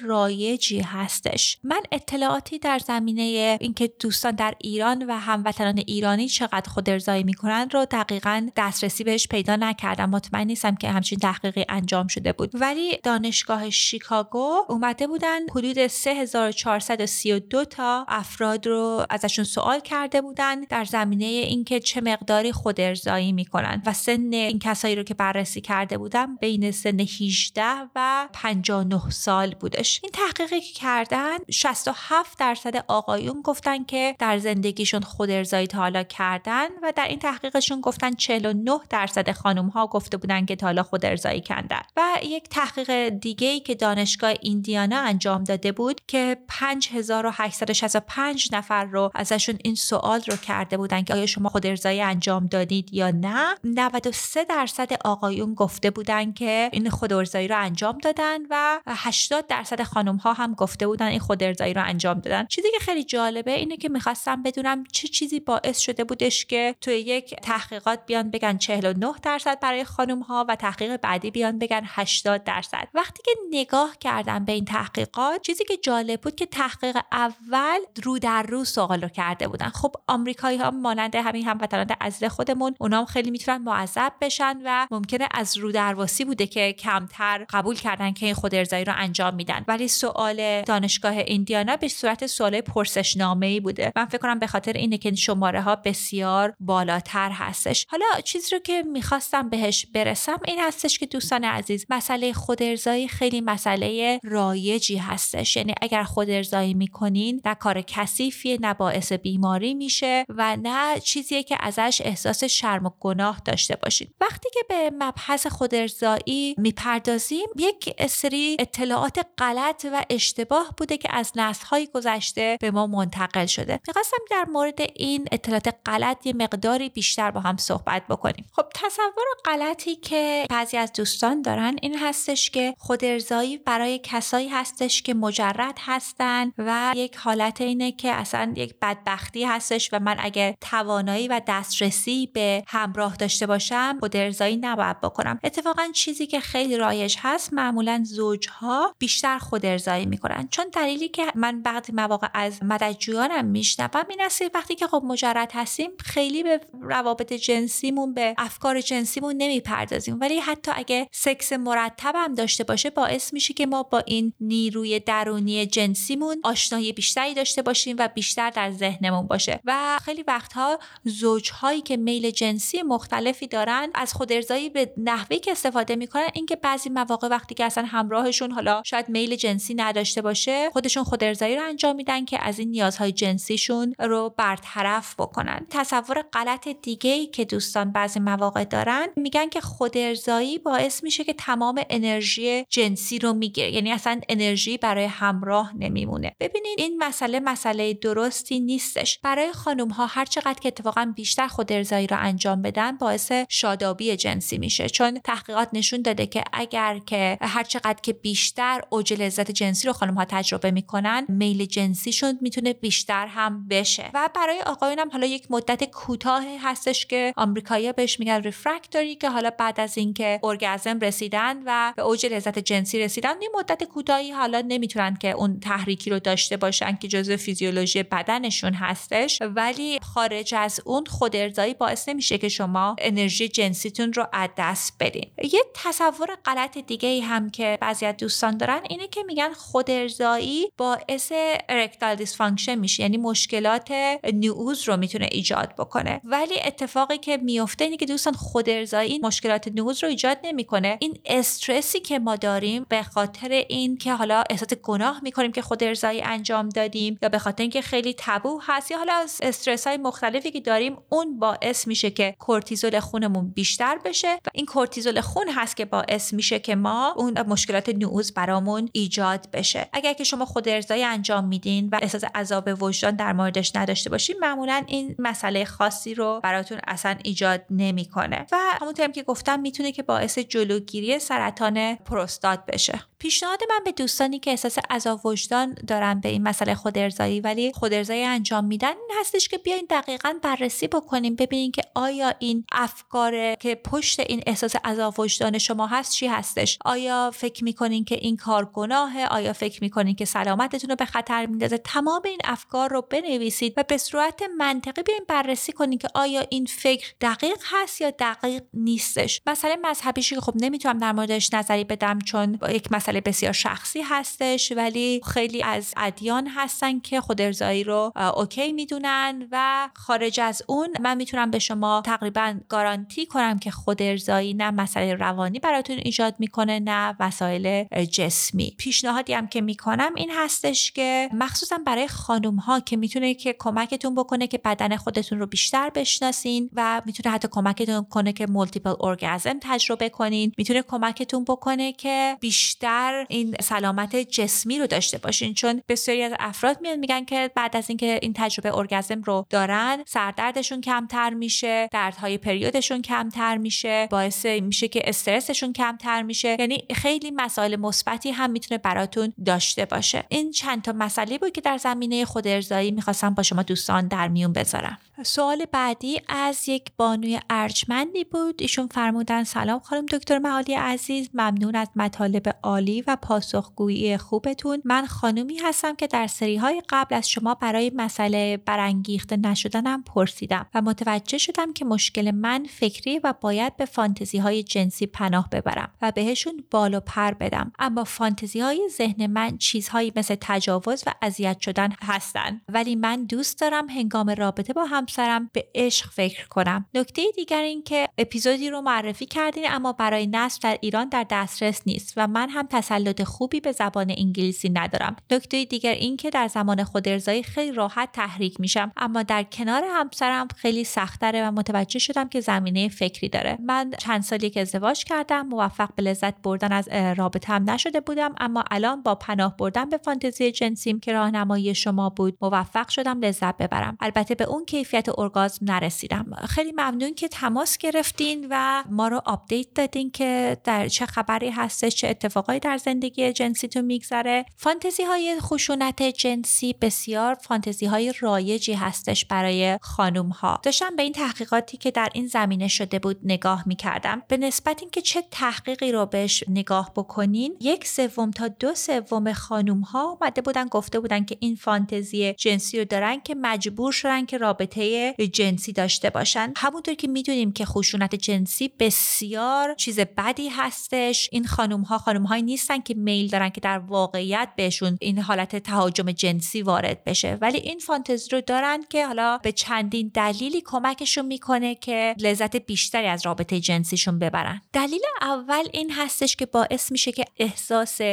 رایجی 0.03 0.79
هستش. 0.79 1.57
من 1.63 1.81
اطلاعاتی 1.91 2.59
در 2.59 2.79
زمینه 2.79 3.57
اینکه 3.61 3.91
دوستان 3.99 4.31
در 4.31 4.53
ایران 4.61 5.05
و 5.07 5.13
هموطنان 5.13 5.77
ایرانی 5.77 6.27
چقدر 6.27 6.69
خود 6.69 6.89
ارزایی 6.89 7.23
می‌کنن 7.23 7.69
رو 7.73 7.85
دقیقا 7.91 8.49
دسترسی 8.55 9.03
بهش 9.03 9.27
پیدا 9.27 9.55
نکردم. 9.55 10.09
مطمئن 10.09 10.47
نیستم 10.47 10.75
که 10.75 10.89
همچین 10.89 11.19
تحقیقی 11.19 11.65
انجام 11.69 12.07
شده 12.07 12.33
بود. 12.33 12.51
ولی 12.53 12.97
دانش 13.03 13.37
دانشگاه 13.37 13.69
شیکاگو 13.69 14.65
اومده 14.69 15.07
بودن 15.07 15.39
حدود 15.55 15.87
3432 15.87 17.65
تا 17.65 18.05
افراد 18.07 18.67
رو 18.67 19.05
ازشون 19.09 19.45
سوال 19.45 19.79
کرده 19.79 20.21
بودن 20.21 20.61
در 20.61 20.85
زمینه 20.85 21.25
اینکه 21.25 21.79
چه 21.79 22.01
مقداری 22.01 22.51
خود 22.51 22.81
ارزایی 22.81 23.31
می‌کنن. 23.31 23.81
و 23.85 23.93
سن 23.93 24.33
این 24.33 24.59
کسایی 24.59 24.95
رو 24.95 25.03
که 25.03 25.13
بررسی 25.13 25.61
کرده 25.61 25.97
بودن 25.97 26.35
بین 26.35 26.71
سن 26.71 26.99
18 26.99 27.63
و 27.95 28.27
59 28.33 29.09
سال. 29.09 29.36
بودش. 29.45 29.99
این 30.03 30.11
تحقیقی 30.11 30.61
که 30.61 30.73
کردن 30.73 31.37
67 31.51 32.39
درصد 32.39 32.85
آقایون 32.87 33.41
گفتن 33.41 33.83
که 33.83 34.15
در 34.19 34.37
زندگیشون 34.37 35.01
خود 35.01 35.29
ارزایی 35.29 35.67
تا 35.67 35.77
حالا 35.77 36.03
کردن 36.03 36.67
و 36.83 36.93
در 36.95 37.07
این 37.07 37.19
تحقیقشون 37.19 37.81
گفتن 37.81 38.13
49 38.13 38.79
درصد 38.89 39.31
خانم 39.31 39.67
ها 39.67 39.87
گفته 39.87 40.17
بودن 40.17 40.45
که 40.45 40.55
تا 40.55 40.67
حالا 40.67 40.83
خود 40.83 41.05
ارزایی 41.05 41.41
کردن. 41.41 41.81
و 41.97 42.01
یک 42.23 42.49
تحقیق 42.49 43.09
دیگه 43.09 43.47
ای 43.47 43.59
که 43.59 43.75
دانشگاه 43.75 44.33
ایندیانا 44.41 44.99
انجام 44.99 45.43
داده 45.43 45.71
بود 45.71 46.01
که 46.07 46.37
5865 46.47 48.49
نفر 48.51 48.85
رو 48.85 49.11
ازشون 49.15 49.57
این 49.63 49.75
سوال 49.75 50.21
رو 50.27 50.37
کرده 50.37 50.77
بودن 50.77 51.03
که 51.03 51.13
آیا 51.13 51.25
شما 51.25 51.49
خود 51.49 51.65
ارزایی 51.65 52.01
انجام 52.01 52.47
دادید 52.47 52.93
یا 52.93 53.11
نه. 53.11 53.55
93 53.63 54.43
درصد 54.43 54.93
آقایون 55.05 55.53
گفته 55.53 55.89
بودن 55.89 56.33
که 56.33 56.69
این 56.73 56.89
خود 56.89 57.13
ارزایی 57.13 57.47
رو 57.47 57.59
انجام 57.59 57.97
دادن 57.97 58.37
و 58.49 58.79
80 59.27 59.47
درصد 59.47 59.83
خانم 59.83 60.15
ها 60.15 60.33
هم 60.33 60.53
گفته 60.53 60.87
بودن 60.87 61.05
این 61.05 61.19
خود 61.19 61.43
ارزایی 61.43 61.73
رو 61.73 61.83
انجام 61.85 62.19
دادن. 62.19 62.45
چیزی 62.45 62.71
که 62.71 62.79
خیلی 62.79 63.03
جالبه 63.03 63.51
اینه 63.51 63.77
که 63.77 63.89
می‌خواستم 63.89 64.43
بدونم 64.43 64.83
چه 64.83 65.07
چیزی 65.07 65.39
باعث 65.39 65.79
شده 65.79 66.03
بودش 66.03 66.45
که 66.45 66.75
توی 66.81 66.93
یک 66.93 67.35
تحقیقات 67.35 67.99
بیان 68.05 68.31
بگن 68.31 68.57
49 68.57 69.13
درصد 69.23 69.59
برای 69.59 69.83
خانم 69.83 70.19
ها 70.19 70.45
و 70.49 70.55
تحقیق 70.55 70.97
بعدی 70.97 71.31
بیان 71.31 71.59
بگن 71.59 71.81
80 71.85 72.43
درصد. 72.43 72.87
وقتی 72.93 73.23
که 73.25 73.31
نگاه 73.51 73.97
کردم 73.99 74.45
به 74.45 74.51
این 74.51 74.65
تحقیقات 74.65 75.41
چیزی 75.41 75.63
که 75.63 75.77
جالب 75.77 76.21
بود 76.21 76.35
که 76.35 76.45
تحقیق 76.45 76.97
اول 77.11 77.79
رو 78.03 78.19
در 78.19 78.43
رو 78.43 78.65
سوال 78.65 79.01
رو 79.01 79.09
کرده 79.09 79.47
بودن. 79.47 79.69
خب 79.69 79.95
آمریکایی 80.07 80.57
ها 80.57 80.71
مانند 80.71 81.15
همین 81.15 81.47
هموطنان 81.47 81.87
عزیز 82.01 82.29
خودمون 82.29 82.75
اونام 82.79 83.05
خیلی 83.05 83.31
می‌تونن 83.31 83.57
معذب 83.57 84.13
بشن 84.21 84.61
و 84.65 84.87
ممکنه 84.91 85.27
از 85.31 85.57
رو 85.57 85.71
درواسی 85.71 86.25
بوده 86.25 86.47
که 86.47 86.73
کمتر 86.73 87.45
قبول 87.49 87.75
کردن 87.75 88.13
که 88.13 88.25
این 88.25 88.35
خود 88.35 88.55
ارزایی 88.55 88.85
رو 88.85 88.93
انجام 88.95 89.16
میدن. 89.19 89.65
ولی 89.67 89.87
سوال 89.87 90.61
دانشگاه 90.61 91.17
ایندیانا 91.17 91.75
به 91.75 91.87
صورت 91.87 92.27
سوال 92.27 92.61
پرسشنامه 92.61 93.45
ای 93.45 93.59
بوده. 93.59 93.91
من 93.95 94.05
فکر 94.05 94.17
کنم 94.17 94.39
به 94.39 94.47
خاطر 94.47 94.73
اینه 94.73 94.97
که 94.97 95.15
شماره 95.15 95.61
ها 95.61 95.75
بسیار 95.75 96.53
بالاتر 96.59 97.31
هستش. 97.31 97.85
حالا 97.89 98.05
چیزی 98.23 98.55
رو 98.55 98.59
که 98.61 98.83
می‌خواستم 98.83 99.49
بهش 99.49 99.85
برسم 99.85 100.39
این 100.45 100.59
هستش 100.59 100.99
که 100.99 101.05
دوستان 101.05 101.43
عزیز 101.43 101.85
مسئله 101.89 102.33
خود 102.33 102.63
ارزایی 102.63 103.07
خیلی 103.07 103.41
مسئله 103.41 104.19
رایجی 104.23 104.97
هستش. 104.97 105.55
یعنی 105.55 105.73
اگر 105.81 106.03
خود 106.03 106.29
ارزایی 106.29 106.73
می‌کنین 106.73 107.41
نه 107.45 107.55
کار 107.55 107.81
کثیفیه 107.81 108.57
نه 108.61 108.73
باعث 108.73 109.11
بیماری 109.11 109.73
میشه 109.73 110.25
و 110.29 110.57
نه 110.61 110.99
چیزیه 110.99 111.43
که 111.43 111.57
ازش 111.59 112.01
احساس 112.05 112.43
شرم 112.43 112.85
و 112.85 112.89
گناه 112.99 113.41
داشته 113.45 113.75
باشید 113.75 114.15
وقتی 114.21 114.49
که 114.53 114.59
به 114.69 114.91
مبحث 114.99 115.47
خود 115.47 115.75
ارزایی 115.75 116.55
می‌پردازیم 116.57 117.47
یک 117.55 118.07
سری 118.09 118.57
اطلاعات 118.97 119.27
غلط 119.37 119.85
و 119.93 120.05
اشتباه 120.09 120.73
بوده 120.77 120.97
که 120.97 121.15
از 121.15 121.31
نسل‌های 121.35 121.89
گذشته 121.93 122.57
به 122.61 122.71
ما 122.71 122.87
منتقل 122.87 123.45
شده. 123.45 123.79
می‌خواستم 123.87 124.17
در 124.31 124.45
مورد 124.49 124.81
این 124.95 125.27
اطلاعات 125.31 125.75
غلط 125.85 126.25
یه 126.25 126.33
مقداری 126.33 126.89
بیشتر 126.89 127.31
با 127.31 127.39
هم 127.39 127.57
صحبت 127.57 128.07
بکنیم. 128.07 128.45
خب 128.55 128.65
تصور 128.75 129.25
غلطی 129.45 129.95
که 129.95 130.45
بعضی 130.49 130.77
از 130.77 130.93
دوستان 130.93 131.41
دارن 131.41 131.75
این 131.81 131.97
هستش 131.97 132.49
که 132.49 132.73
خود 132.77 133.05
ارزایی 133.05 133.57
برای 133.57 133.99
کسایی 133.99 134.49
هستش 134.49 135.01
که 135.01 135.13
مجرد 135.13 135.77
هستن 135.79 136.51
و 136.57 136.93
یک 136.95 137.17
حالت 137.17 137.61
اینه 137.61 137.91
که 137.91 138.11
اصلا 138.11 138.53
یک 138.55 138.75
بدبختی 138.81 139.43
هستش 139.43 139.93
و 139.93 139.99
من 139.99 140.15
اگر 140.19 140.53
توانایی 140.61 141.27
و 141.27 141.41
دسترسی 141.47 142.27
به 142.33 142.63
همراه 142.67 143.15
داشته 143.15 143.47
باشم 143.47 143.97
خود 143.99 144.15
ارزایی 144.15 144.57
نباید 144.57 145.01
بکنم. 145.01 145.39
اتفاقا 145.43 145.87
چیزی 145.93 146.27
که 146.27 146.39
خیلی 146.39 146.77
رایج 146.77 147.17
هست 147.21 147.53
معمولا 147.53 148.03
زوجها 148.05 148.86
بیشتر 148.97 149.37
خود 149.37 149.65
ارزایی 149.65 150.05
می‌کنن. 150.05 150.47
چون 150.51 150.65
دلیلی 150.73 151.07
که 151.07 151.25
من 151.35 151.61
بعضی 151.61 151.91
مواقع 151.91 152.27
از 152.33 152.63
مددجویانم 152.63 153.45
میشنوم 153.45 154.05
این 154.09 154.21
است 154.21 154.41
وقتی 154.53 154.75
که 154.75 154.87
خب 154.87 155.01
مجرد 155.05 155.51
هستیم 155.53 155.91
خیلی 155.99 156.43
به 156.43 156.59
روابط 156.81 157.33
جنسیمون 157.33 158.13
به 158.13 158.35
افکار 158.37 158.81
جنسیمون 158.81 159.35
نمی‌پردازیم. 159.35 160.17
ولی 160.21 160.39
حتی 160.39 160.71
اگه 160.75 161.07
سکس 161.11 161.53
مرتب 161.53 162.13
هم 162.15 162.33
داشته 162.33 162.63
باشه 162.63 162.89
باعث 162.89 163.33
میشه 163.33 163.53
که 163.53 163.65
ما 163.65 163.83
با 163.83 163.99
این 163.99 164.33
نیروی 164.39 164.99
درونی 164.99 165.65
جنسیمون 165.65 166.41
آشنایی 166.43 166.93
بیشتری 166.93 167.33
داشته 167.33 167.61
باشیم 167.61 167.95
و 167.99 168.09
بیشتر 168.15 168.49
در 168.49 168.71
ذهنمون 168.71 169.27
باشه. 169.27 169.59
و 169.65 169.99
خیلی 170.05 170.23
وقتها 170.27 170.79
زوجهایی 171.03 171.81
که 171.81 171.97
میل 171.97 172.29
جنسی 172.29 172.81
مختلفی 172.81 173.47
دارن 173.47 173.89
از 173.95 174.13
خود 174.13 174.31
ارزایی 174.31 174.69
به 174.69 174.93
نحوی 174.97 175.39
که 175.39 175.51
استفاده 175.51 175.95
می‌کنن 175.95 176.27
اینکه 176.33 176.55
بعضی 176.55 176.89
مواقع 176.89 177.27
وقتی 177.27 177.55
که 177.55 177.65
اصلا 177.65 177.85
همراهشون 177.85 178.51
حالا 178.51 178.76
شاید 178.85 179.09
میل 179.09 179.35
جنسی 179.35 179.73
نداشته 179.73 180.21
باشه 180.21 180.69
خودشون 180.69 181.03
خود 181.03 181.23
ارزایی 181.23 181.55
رو 181.55 181.63
انجام 181.63 181.95
میدن 181.95 182.25
که 182.25 182.43
از 182.43 182.59
این 182.59 182.69
نیازهای 182.69 183.11
جنسیشون 183.11 183.93
رو 183.99 184.33
برطرف 184.37 185.15
بکنن. 185.19 185.65
تصور 185.69 186.21
غلط 186.33 186.67
دیگه 186.67 187.11
ای 187.11 187.27
که 187.27 187.45
دوستان 187.45 187.91
بعضی 187.91 188.19
مواقع 188.19 188.63
دارن 188.63 189.07
میگن 189.15 189.49
که 189.49 189.61
خود 189.61 189.97
ارزایی 189.97 190.57
باعث 190.57 191.03
میشه 191.03 191.23
که 191.23 191.33
تمام 191.33 191.81
انرژی 191.89 192.65
جنسی 192.69 193.19
رو 193.19 193.33
می‌گیره. 193.33 193.71
یعنی 193.71 193.91
اصلا 193.91 194.19
انرژی 194.29 194.77
برای 194.77 195.05
همراه 195.05 195.73
نمیمونه. 195.75 196.35
ببینید 196.39 196.79
این 196.79 196.97
مسئله 196.97 197.39
مسئله 197.39 197.93
درستی 197.93 198.59
نیستش. 198.59 199.19
برای 199.23 199.51
خانم 199.51 199.89
ها 199.89 200.05
هر 200.05 200.25
چقدر 200.25 200.59
که 200.59 200.67
اتفاقا 200.67 201.13
بیشتر 201.15 201.47
خود 201.47 201.71
ارزایی 201.71 202.07
رو 202.07 202.17
انجام 202.19 202.61
بدن 202.61 202.97
باعث 202.97 203.31
شادابی 203.49 204.15
جنسی 204.15 204.57
میشه. 204.57 204.89
چون 204.89 205.19
تحقیقات 205.23 205.69
نشون 205.73 206.01
داده 206.01 206.25
که 206.25 206.43
اگر 206.53 206.99
که 207.05 207.37
هر 207.41 207.63
چقدر 207.63 208.01
که 208.01 208.13
بیشتر 208.13 208.66
اوج 208.89 209.13
لذت 209.13 209.51
جنسی 209.51 209.87
رو 209.87 209.93
خانم 209.93 210.13
ها 210.13 210.25
تجربه 210.25 210.71
می‌کنن 210.71 211.25
میل 211.29 211.65
جنسیشون 211.65 212.37
می‌تونه 212.41 212.73
بیشتر 212.73 213.27
هم 213.27 213.67
بشه. 213.67 214.11
و 214.13 214.29
برای 214.35 214.61
آقایون 214.61 214.99
هم 214.99 215.09
حالا 215.11 215.27
یک 215.27 215.47
مدت 215.49 215.83
کوتاه 215.83 216.43
هستش 216.61 217.05
که 217.05 217.33
آمریکایی‌ها 217.37 217.91
بهش 217.91 218.19
میگن 218.19 218.41
ریفرکتوری 218.41 219.15
که 219.15 219.29
حالا 219.29 219.49
بعد 219.49 219.79
از 219.79 219.97
اینکه 219.97 220.39
ارگازم 220.43 220.99
رسیدن 220.99 221.63
و 221.65 221.93
به 221.95 222.01
اوج 222.01 222.25
لذت 222.25 222.59
جنسی 222.59 222.99
رسیدن 222.99 223.33
این 223.41 223.51
مدت 223.55 223.83
کوتاهی 223.83 224.31
حالا 224.31 224.63
نمی‌تونن 224.67 225.15
که 225.15 225.31
اون 225.31 225.59
تحریکی 225.59 226.09
رو 226.09 226.19
داشته 226.19 226.57
باشن 226.57 226.95
که 226.95 227.07
جزء 227.07 227.37
فیزیولوژی 227.37 228.03
بدنشون 228.03 228.73
هستش. 228.73 229.41
ولی 229.41 229.99
خارج 230.01 230.55
از 230.55 230.79
اون 230.85 231.05
خودارضایی 231.05 231.73
باعث 231.73 232.09
نمیشه 232.09 232.37
که 232.37 232.49
شما 232.49 232.95
انرژی 232.99 233.47
جنسیتون 233.47 234.13
رو 234.13 234.27
از 234.33 234.49
دست 234.57 234.95
بدین. 234.99 235.31
یه 235.43 235.63
تصور 235.73 236.27
غلط 236.45 236.77
دیگه 236.77 237.09
ای 237.09 237.21
هم 237.21 237.49
که 237.49 237.77
بعضی 237.81 238.05
از 238.05 238.17
دوستان 238.17 238.56
دارن 238.57 238.81
اینه 238.89 239.07
که 239.07 239.23
میگن 239.23 239.53
خودارضایی 239.53 240.71
باعث 240.77 241.31
erectile 241.69 242.15
dysfunction 242.15 242.75
میشه 242.75 243.03
یعنی 243.03 243.17
مشکلات 243.17 243.91
نعوظ 244.33 244.87
رو 244.87 244.97
می‌تونه 244.97 245.29
ایجاد 245.31 245.73
بکنه. 245.77 246.21
ولی 246.23 246.53
اتفاقی 246.65 247.17
که 247.17 247.37
میفته 247.37 247.83
اینه 247.83 247.97
که 247.97 248.05
دوستان 248.05 248.33
خودارضایی 248.33 249.19
مشکلات 249.19 249.67
نعوظ 249.67 250.03
رو 250.03 250.09
ایجاد 250.09 250.37
نمی‌کنه. 250.43 250.97
این 250.99 251.19
استرسی 251.25 251.99
که 251.99 252.19
ما 252.19 252.35
داریم 252.35 252.85
به 252.89 253.03
خاطر 253.03 253.49
این 253.49 253.97
که 253.97 254.13
حالا 254.13 254.43
احساس 254.49 254.73
گناه 254.73 255.19
می‌کنیم 255.23 255.51
که 255.51 255.61
خودارضایی 255.61 256.21
انجام 256.21 256.69
دادیم 256.69 257.17
یا 257.21 257.29
به 257.29 257.39
خاطر 257.39 257.61
اینکه 257.61 257.81
خیلی 257.81 258.15
تبو 258.17 258.61
هست 258.63 258.91
یا 258.91 258.97
حالا 258.97 259.13
از 259.13 259.39
استرس 259.41 259.87
های 259.87 259.97
مختلفی 259.97 260.51
که 260.51 260.59
داریم 260.59 260.97
اون 261.09 261.39
باعث 261.39 261.87
میشه 261.87 262.11
که 262.11 262.35
کورتیزول 262.39 262.99
خونمون 262.99 263.49
بیشتر 263.49 263.97
بشه 264.05 264.35
و 264.35 264.49
این 264.53 264.65
کورتیزول 264.65 265.21
خون 265.21 265.49
هست 265.49 265.77
که 265.77 265.85
باعث 265.85 266.33
میشه 266.33 266.59
که 266.59 266.75
ما 266.75 267.13
اون 267.17 267.41
مشکلات 267.41 267.89
نعوز 267.89 268.33
برامون 268.47 268.89
ایجاد 268.91 269.47
بشه. 269.53 269.89
اگر 269.93 270.13
که 270.13 270.23
شما 270.23 270.45
خود 270.45 270.69
ارزایی 270.69 271.03
انجام 271.03 271.47
میدین 271.47 271.89
و 271.91 271.99
احساس 272.01 272.23
عذاب 272.35 272.83
وجدان 272.83 273.15
در 273.15 273.33
موردش 273.33 273.75
نداشته 273.75 274.09
باشین 274.09 274.35
معمولا 274.41 274.83
این 274.87 275.15
مسئله 275.19 275.65
خاصی 275.65 276.13
رو 276.13 276.39
براتون 276.43 276.79
اصلا 276.87 277.15
ایجاد 277.23 277.65
نمی‌کنه. 277.69 278.45
و 278.51 278.57
همونطور 278.81 279.07
که 279.07 279.23
گفتم 279.23 279.59
می‌تونه 279.59 279.91
که 279.91 280.03
باعث 280.03 280.39
جلوگیری 280.39 281.19
سرطان 281.19 281.95
پروستات 281.95 282.65
بشه. 282.65 282.99
پیشنهاد 283.19 283.59
من 283.69 283.79
به 283.85 283.91
دوستانی 283.91 284.39
که 284.39 284.51
احساس 284.51 284.77
عذاب 284.89 285.25
وجدان 285.25 285.75
دارن 285.87 286.19
به 286.19 286.29
این 286.29 286.43
مسئله 286.43 286.75
خود 286.75 286.97
ارزایی 286.97 287.39
ولی 287.39 287.73
خود 287.73 287.93
ارزایی 287.93 288.23
انجام 288.23 288.65
میدن 288.65 288.87
این 288.87 289.19
هستش 289.19 289.47
که 289.47 289.57
بیاین 289.57 289.87
دقیقا 289.89 290.33
بررسی 290.41 290.87
بکنیم 290.87 291.35
ببینین 291.35 291.71
که 291.71 291.81
آیا 291.95 292.33
این 292.39 292.65
افکار 292.71 293.55
که 293.55 293.75
پشت 293.75 294.19
این 294.19 294.43
احساس 294.47 294.75
عذاب 294.75 295.19
وجدان 295.19 295.57
شما 295.57 295.87
هست 295.87 296.11
چی 296.11 296.27
هستش؟ 296.27 296.79
آیا 296.85 297.31
فکر 297.33 297.63
می‌کنین 297.63 298.05
که 298.05 298.15
این 298.15 298.36
کار 298.37 298.65
گناهه 298.65 299.27
آیا 299.31 299.53
فکر 299.53 299.83
می‌کنین 299.83 300.15
که 300.15 300.25
سلامتتون 300.25 300.89
رو 300.89 300.95
به 300.95 301.05
خطر 301.05 301.45
میندازه؟ 301.45 301.77
تمام 301.77 302.21
این 302.25 302.39
افکار 302.43 302.89
رو 302.89 303.01
بنویسید 303.01 303.73
و 303.77 303.83
به 303.83 303.97
صورت 303.97 304.43
منطقی 304.57 305.03
بیاین 305.03 305.25
بررسی 305.27 305.71
کنین 305.71 305.99
که 305.99 306.07
آیا 306.15 306.43
این 306.49 306.65
فکر 306.65 307.13
دقیق 307.21 307.57
هست 307.65 308.01
یا 308.01 308.11
دقیق 308.19 308.63
نیستش. 308.73 309.41
مثلا 309.47 309.77
مذهبیشی 309.83 310.35
که 310.35 310.41
خب 310.41 310.53
نمی‌تونم 310.55 310.97
در 310.97 311.11
موردش 311.11 311.53
نظری 311.53 311.83
بدم 311.83 312.19
چون 312.19 312.59
یک 312.69 312.91
مسئله 312.91 313.21
بسیار 313.21 313.53
شخصی 313.53 314.01
هستش 314.01 314.71
ولی 314.71 315.21
خیلی 315.33 315.63
از 315.63 315.93
ادیان 315.97 316.47
هستن 316.47 316.99
که 316.99 317.21
خود 317.21 317.41
ارزایی 317.41 317.83
رو 317.83 318.11
اوکی 318.35 318.73
می‌دونن 318.73 319.47
و 319.51 319.89
خارج 319.95 320.39
از 320.39 320.61
اون 320.67 320.93
من 321.01 321.17
می‌تونم 321.17 321.51
به 321.51 321.59
شما 321.59 322.01
تقریبا 322.05 322.59
گارانتی 322.69 323.25
کنم 323.25 323.59
که 323.59 323.71
خود 323.71 324.01
ارزایی 324.01 324.53
نه 324.53 324.71
مسئله 324.71 325.15
روانی 325.15 325.59
براتون 325.59 325.97
ایجاد 325.97 326.35
می‌کنه 326.39 326.79
نه 326.79 327.15
وسایل 327.19 327.85
جسمی. 328.27 328.75
پیشنهادی 328.77 329.33
هم 329.33 329.47
که 329.47 329.61
می‌کنم 329.61 330.11
این 330.15 330.31
هستش 330.35 330.91
که 330.91 331.29
مخصوصا 331.33 331.77
برای 331.85 332.07
خانم 332.07 332.55
ها 332.55 332.79
که 332.79 332.97
می‌تونه 332.97 333.33
که 333.33 333.55
کمکتون 333.59 334.15
بکنه 334.15 334.47
که 334.47 334.57
بدن 334.57 334.95
خودتون 334.95 335.39
رو 335.39 335.45
بیشتر 335.45 335.89
بشناسین 335.89 336.69
و 336.73 337.01
می‌تونه 337.05 337.35
حتی 337.35 337.47
کمکتون 337.51 338.03
کنه 338.03 338.33
که 338.33 338.45
multiple 338.45 338.93
orgasm 338.99 339.59
تجربه 339.61 340.09
کنین. 340.09 340.51
می‌تونه 340.57 340.81
کمکتون 340.81 341.43
بکنه 341.43 341.93
که 341.93 342.37
بیشتر 342.39 343.25
این 343.29 343.55
سلامت 343.61 344.15
جسمی 344.15 344.79
رو 344.79 344.87
داشته 344.87 345.17
باشین. 345.17 345.53
چون 345.53 345.81
بسیاری 345.89 346.23
از 346.23 346.33
افراد 346.39 346.81
میان 346.81 346.99
میگن 346.99 347.25
که 347.25 347.51
بعد 347.55 347.77
از 347.77 347.89
اینکه 347.89 348.19
این 348.21 348.33
تجربه 348.35 348.77
ارگازم 348.77 349.21
رو 349.21 349.45
دارن 349.49 350.03
سردردشون 350.05 350.81
کمتر 350.81 351.33
میشه 351.33 351.89
دردهای 351.91 352.37
پریودشون 352.37 353.01
کمتر 353.01 353.57
میشه 353.57 354.07
باعث 354.11 354.45
میشه 354.45 354.87
که 354.87 355.01
استرسشون 355.05 355.73
کمتر 355.73 356.21
میشه. 356.21 356.55
یعنی 356.59 356.85
خیلی 356.95 357.31
مسائل 357.31 357.75
مثبتی 358.07 358.31
هم 358.31 358.49
می‌تونه 358.49 358.77
براتون 358.77 359.33
داشته 359.45 359.85
باشه. 359.85 360.23
این 360.29 360.51
چند 360.51 360.81
تا 360.81 360.91
مسئله 360.91 361.37
بود 361.37 361.51
که 361.51 361.61
در 361.61 361.77
زمینه 361.77 362.25
خود 362.25 362.47
ارزایی 362.47 362.91
می‌خواستم 362.91 363.33
با 363.33 363.43
شما 363.43 363.63
دوستان 363.63 364.07
در 364.07 364.27
میون 364.27 364.53
بذارم. 364.53 364.97
سوال 365.23 365.65
بعدی 365.71 366.21
از 366.29 366.69
یک 366.69 366.91
بانوی 366.97 367.39
ارجمندی 367.49 368.23
بود. 368.23 368.55
ایشون 368.61 368.87
فرمودن 368.87 369.43
سلام 369.43 369.79
خانم 369.79 370.05
دکتر 370.05 370.39
معالی 370.39 370.73
عزیز 370.73 371.29
ممنون 371.33 371.75
از 371.75 371.87
مطالب 371.95 372.55
عالی 372.63 373.03
و 373.07 373.17
پاسخگویی 373.21 374.17
خوبتون. 374.17 374.81
من 374.85 375.05
خانومی 375.05 375.57
هستم 375.57 375.95
که 375.95 376.07
در 376.07 376.27
سری 376.27 376.57
های 376.57 376.81
قبل 376.89 377.15
از 377.15 377.29
شما 377.29 377.53
برای 377.53 377.91
مسئله 377.95 378.57
برانگیخته 378.57 379.37
نشدنم 379.37 380.03
پرسیدم 380.03 380.65
و 380.73 380.81
متوجه 380.81 381.37
شدم 381.37 381.73
که 381.73 381.85
مشکل 381.85 382.31
من 382.31 382.65
فکری 382.69 383.19
و 383.19 383.33
باید 383.41 383.77
به 383.77 383.85
فانتزی 383.85 384.37
های 384.37 384.63
جنسی 384.63 385.07
پناه 385.07 385.49
ببرم 385.49 385.89
و 386.01 386.11
بهشون 386.11 386.63
بال 386.71 386.93
و 386.93 386.99
پر 386.99 387.31
بدم. 387.31 387.71
اما 387.79 387.96
فانتزی 388.03 388.59
های 388.59 388.89
ذهن 388.97 389.27
من 389.27 389.57
چیزهایی 389.57 390.13
مثل 390.15 390.35
تجاوز 390.41 391.03
و 391.07 391.13
اذیت 391.21 391.59
شدن 391.59 391.89
هستن. 392.01 392.61
ولی 392.69 392.95
من 392.95 393.23
دوست 393.23 393.61
دارم 393.61 393.89
هنگام 393.89 394.29
رابطه 394.29 394.73
با 394.73 394.85
همسرم 394.85 395.49
به 395.53 395.67
عشق 395.75 396.09
فکر 396.09 396.47
کنم. 396.47 396.85
نکته 396.93 397.21
دیگر 397.35 397.61
این 397.61 397.83
که 397.83 398.09
اپیزودی 398.17 398.69
رو 398.69 398.81
معرفی 398.81 399.25
کردین 399.25 399.63
اما 399.69 399.93
برای 399.93 400.27
نصب 400.27 400.61
در 400.63 400.77
ایران 400.81 401.09
در 401.09 401.25
دسترس 401.29 401.81
نیست 401.85 402.13
و 402.17 402.27
من 402.27 402.49
هم 402.49 402.67
تسلط 402.67 403.23
خوبی 403.23 403.59
به 403.59 403.71
زبان 403.71 404.13
انگلیسی 404.17 404.69
ندارم. 404.69 405.15
نکته 405.31 405.65
دیگر 405.65 405.93
این 405.93 406.17
که 406.17 406.29
در 406.29 406.47
زمان 406.47 406.83
خودارضایی 406.83 407.43
خیلی 407.43 407.71
راحت 407.71 408.09
تحریک 408.13 408.59
میشم 408.59 408.91
اما 408.97 409.23
در 409.23 409.43
کنار 409.43 409.83
همسرم 409.89 410.47
خیلی 410.55 410.83
سختره 410.83 411.47
و 411.47 411.51
متوجه 411.51 411.99
شدم 411.99 412.29
که 412.29 412.41
زمینه 412.41 412.89
فکری 412.89 413.29
داره. 413.29 413.57
من 413.59 413.91
چند 413.97 414.21
سالی 414.23 414.49
که 414.49 414.61
ازدواج 414.61 415.03
کردم 415.03 415.41
موفق 415.41 415.89
به 415.95 416.03
لذت 416.03 416.41
بردن 416.41 416.71
از 416.71 416.87
رابطه 417.17 417.53
هم 417.53 417.69
نشده 417.87 417.99
بودم 417.99 418.35
اما 418.39 418.63
الان 418.71 419.03
با 419.03 419.15
پناه 419.15 419.57
بردن 419.57 419.89
به 419.89 419.97
فانتزی 419.97 420.51
جنسیم 420.51 420.99
که 420.99 421.13
راهنمایی 421.13 421.75
شما 421.75 422.09
بود 422.09 422.37
موفق 422.41 422.89
شدم 422.89 423.19
لذت 423.19 423.57
ببرم. 423.57 423.97
البته 423.99 424.35
به 424.35 424.43
اون 424.43 424.65
کیفیت 424.65 425.19
ارگازم 425.19 425.65
نرسیدم. 425.65 426.25
خیلی 426.49 426.71
ممنون 426.71 427.13
که 427.13 427.27
تماس 427.27 427.77
گرفتین 427.77 428.47
و 428.49 428.83
ما 428.89 429.07
رو 429.07 429.21
update 429.25 429.67
دادین 429.75 430.11
که 430.11 430.57
در 430.63 430.87
چه 430.87 431.05
خبری 431.05 431.49
هستش 431.49 431.95
چه 431.95 432.07
اتفاقایی 432.07 432.59
در 432.59 432.77
زندگی 432.77 433.33
جنسیتون 433.33 433.85
میگذره. 433.85 434.45
فانتزی 434.55 435.03
های 435.03 435.37
خشونت 435.39 436.03
جنسی 436.03 436.75
بسیار 436.81 437.33
فانتزی 437.33 437.85
های 437.85 438.13
رایجی 438.19 438.73
هستش 438.73 439.25
برای 439.25 439.77
خانوم 439.81 440.29
ها 440.29 440.59
داشتم 440.63 440.95
به 440.95 441.03
این 441.03 441.13
تحقیقاتی 441.13 441.77
که 441.77 441.91
در 441.91 442.09
این 442.13 442.27
زمینه 442.27 442.67
شده 442.67 442.99
بود 442.99 443.19
نگاه 443.23 443.63
می‌کردم. 443.65 444.21
به 444.27 444.37
نسبت 444.37 444.81
اینکه 444.81 445.01
چه 445.01 445.23
تحقیقی 445.31 445.91
رو 445.91 446.05
بهش 446.05 446.43
نگاه 446.47 446.91
بکنین 446.95 447.57
یک 447.61 447.76
سوم 447.85 448.31
تا 448.31 448.47
دو 448.47 448.75
سوم 448.75 449.33
خانوم 449.33 449.81
ها 449.81 450.03
اومده 450.03 450.41
بودن 450.41 450.67
گفته 450.67 450.99
بودن 450.99 451.25
که 451.25 451.37
این 451.39 451.55
فانتزی 451.55 452.33
جنسی 452.33 452.79
رو 452.79 452.85
دارن 452.85 453.19
که 453.19 453.35
مجبور 453.35 453.91
شدن 453.91 454.25
که 454.25 454.37
رابطه 454.37 455.13
جنسی 455.33 455.73
داشته 455.73 456.09
باشن. 456.09 456.53
همونطور 456.57 456.93
که 456.93 457.07
می‌دونیم 457.07 457.51
که 457.51 457.65
خشونت 457.65 458.15
جنسی 458.15 458.71
بسیار 458.79 459.73
چیز 459.73 459.99
بدی 459.99 460.49
هستش. 460.49 461.29
این 461.31 461.45
خانم 461.45 461.81
ها 461.81 461.97
خانم 461.97 462.23
هایی 462.23 462.43
نیستن 462.43 462.81
که 462.81 462.93
میل 462.93 463.27
دارن 463.27 463.49
که 463.49 463.61
در 463.61 463.77
واقعیت 463.77 464.49
بهشون 464.57 464.97
این 465.01 465.19
حالت 465.19 465.55
تهاجم 465.55 466.11
جنسی 466.11 466.61
وارد 466.61 467.03
بشه. 467.03 467.37
ولی 467.41 467.57
این 467.57 467.79
فانتزی 467.79 468.29
رو 468.29 468.41
دارن 468.41 468.83
که 468.89 469.07
حالا 469.07 469.37
به 469.37 469.51
چندین 469.51 470.11
دلیلی 470.13 470.61
کمکشون 470.65 471.25
می‌کنه 471.25 471.75
که 471.75 472.15
لذت 472.19 472.55
بیشتری 472.55 473.07
از 473.07 473.25
رابطه 473.25 473.59
جنسیشون 473.59 474.19
ببرن. 474.19 474.61
دلیل 474.73 475.01
اول 475.21 475.63
این 475.73 475.91
هستش 475.91 476.35
که 476.35 476.45
باعث 476.45 476.91
میشه 476.91 477.11
که 477.11 477.25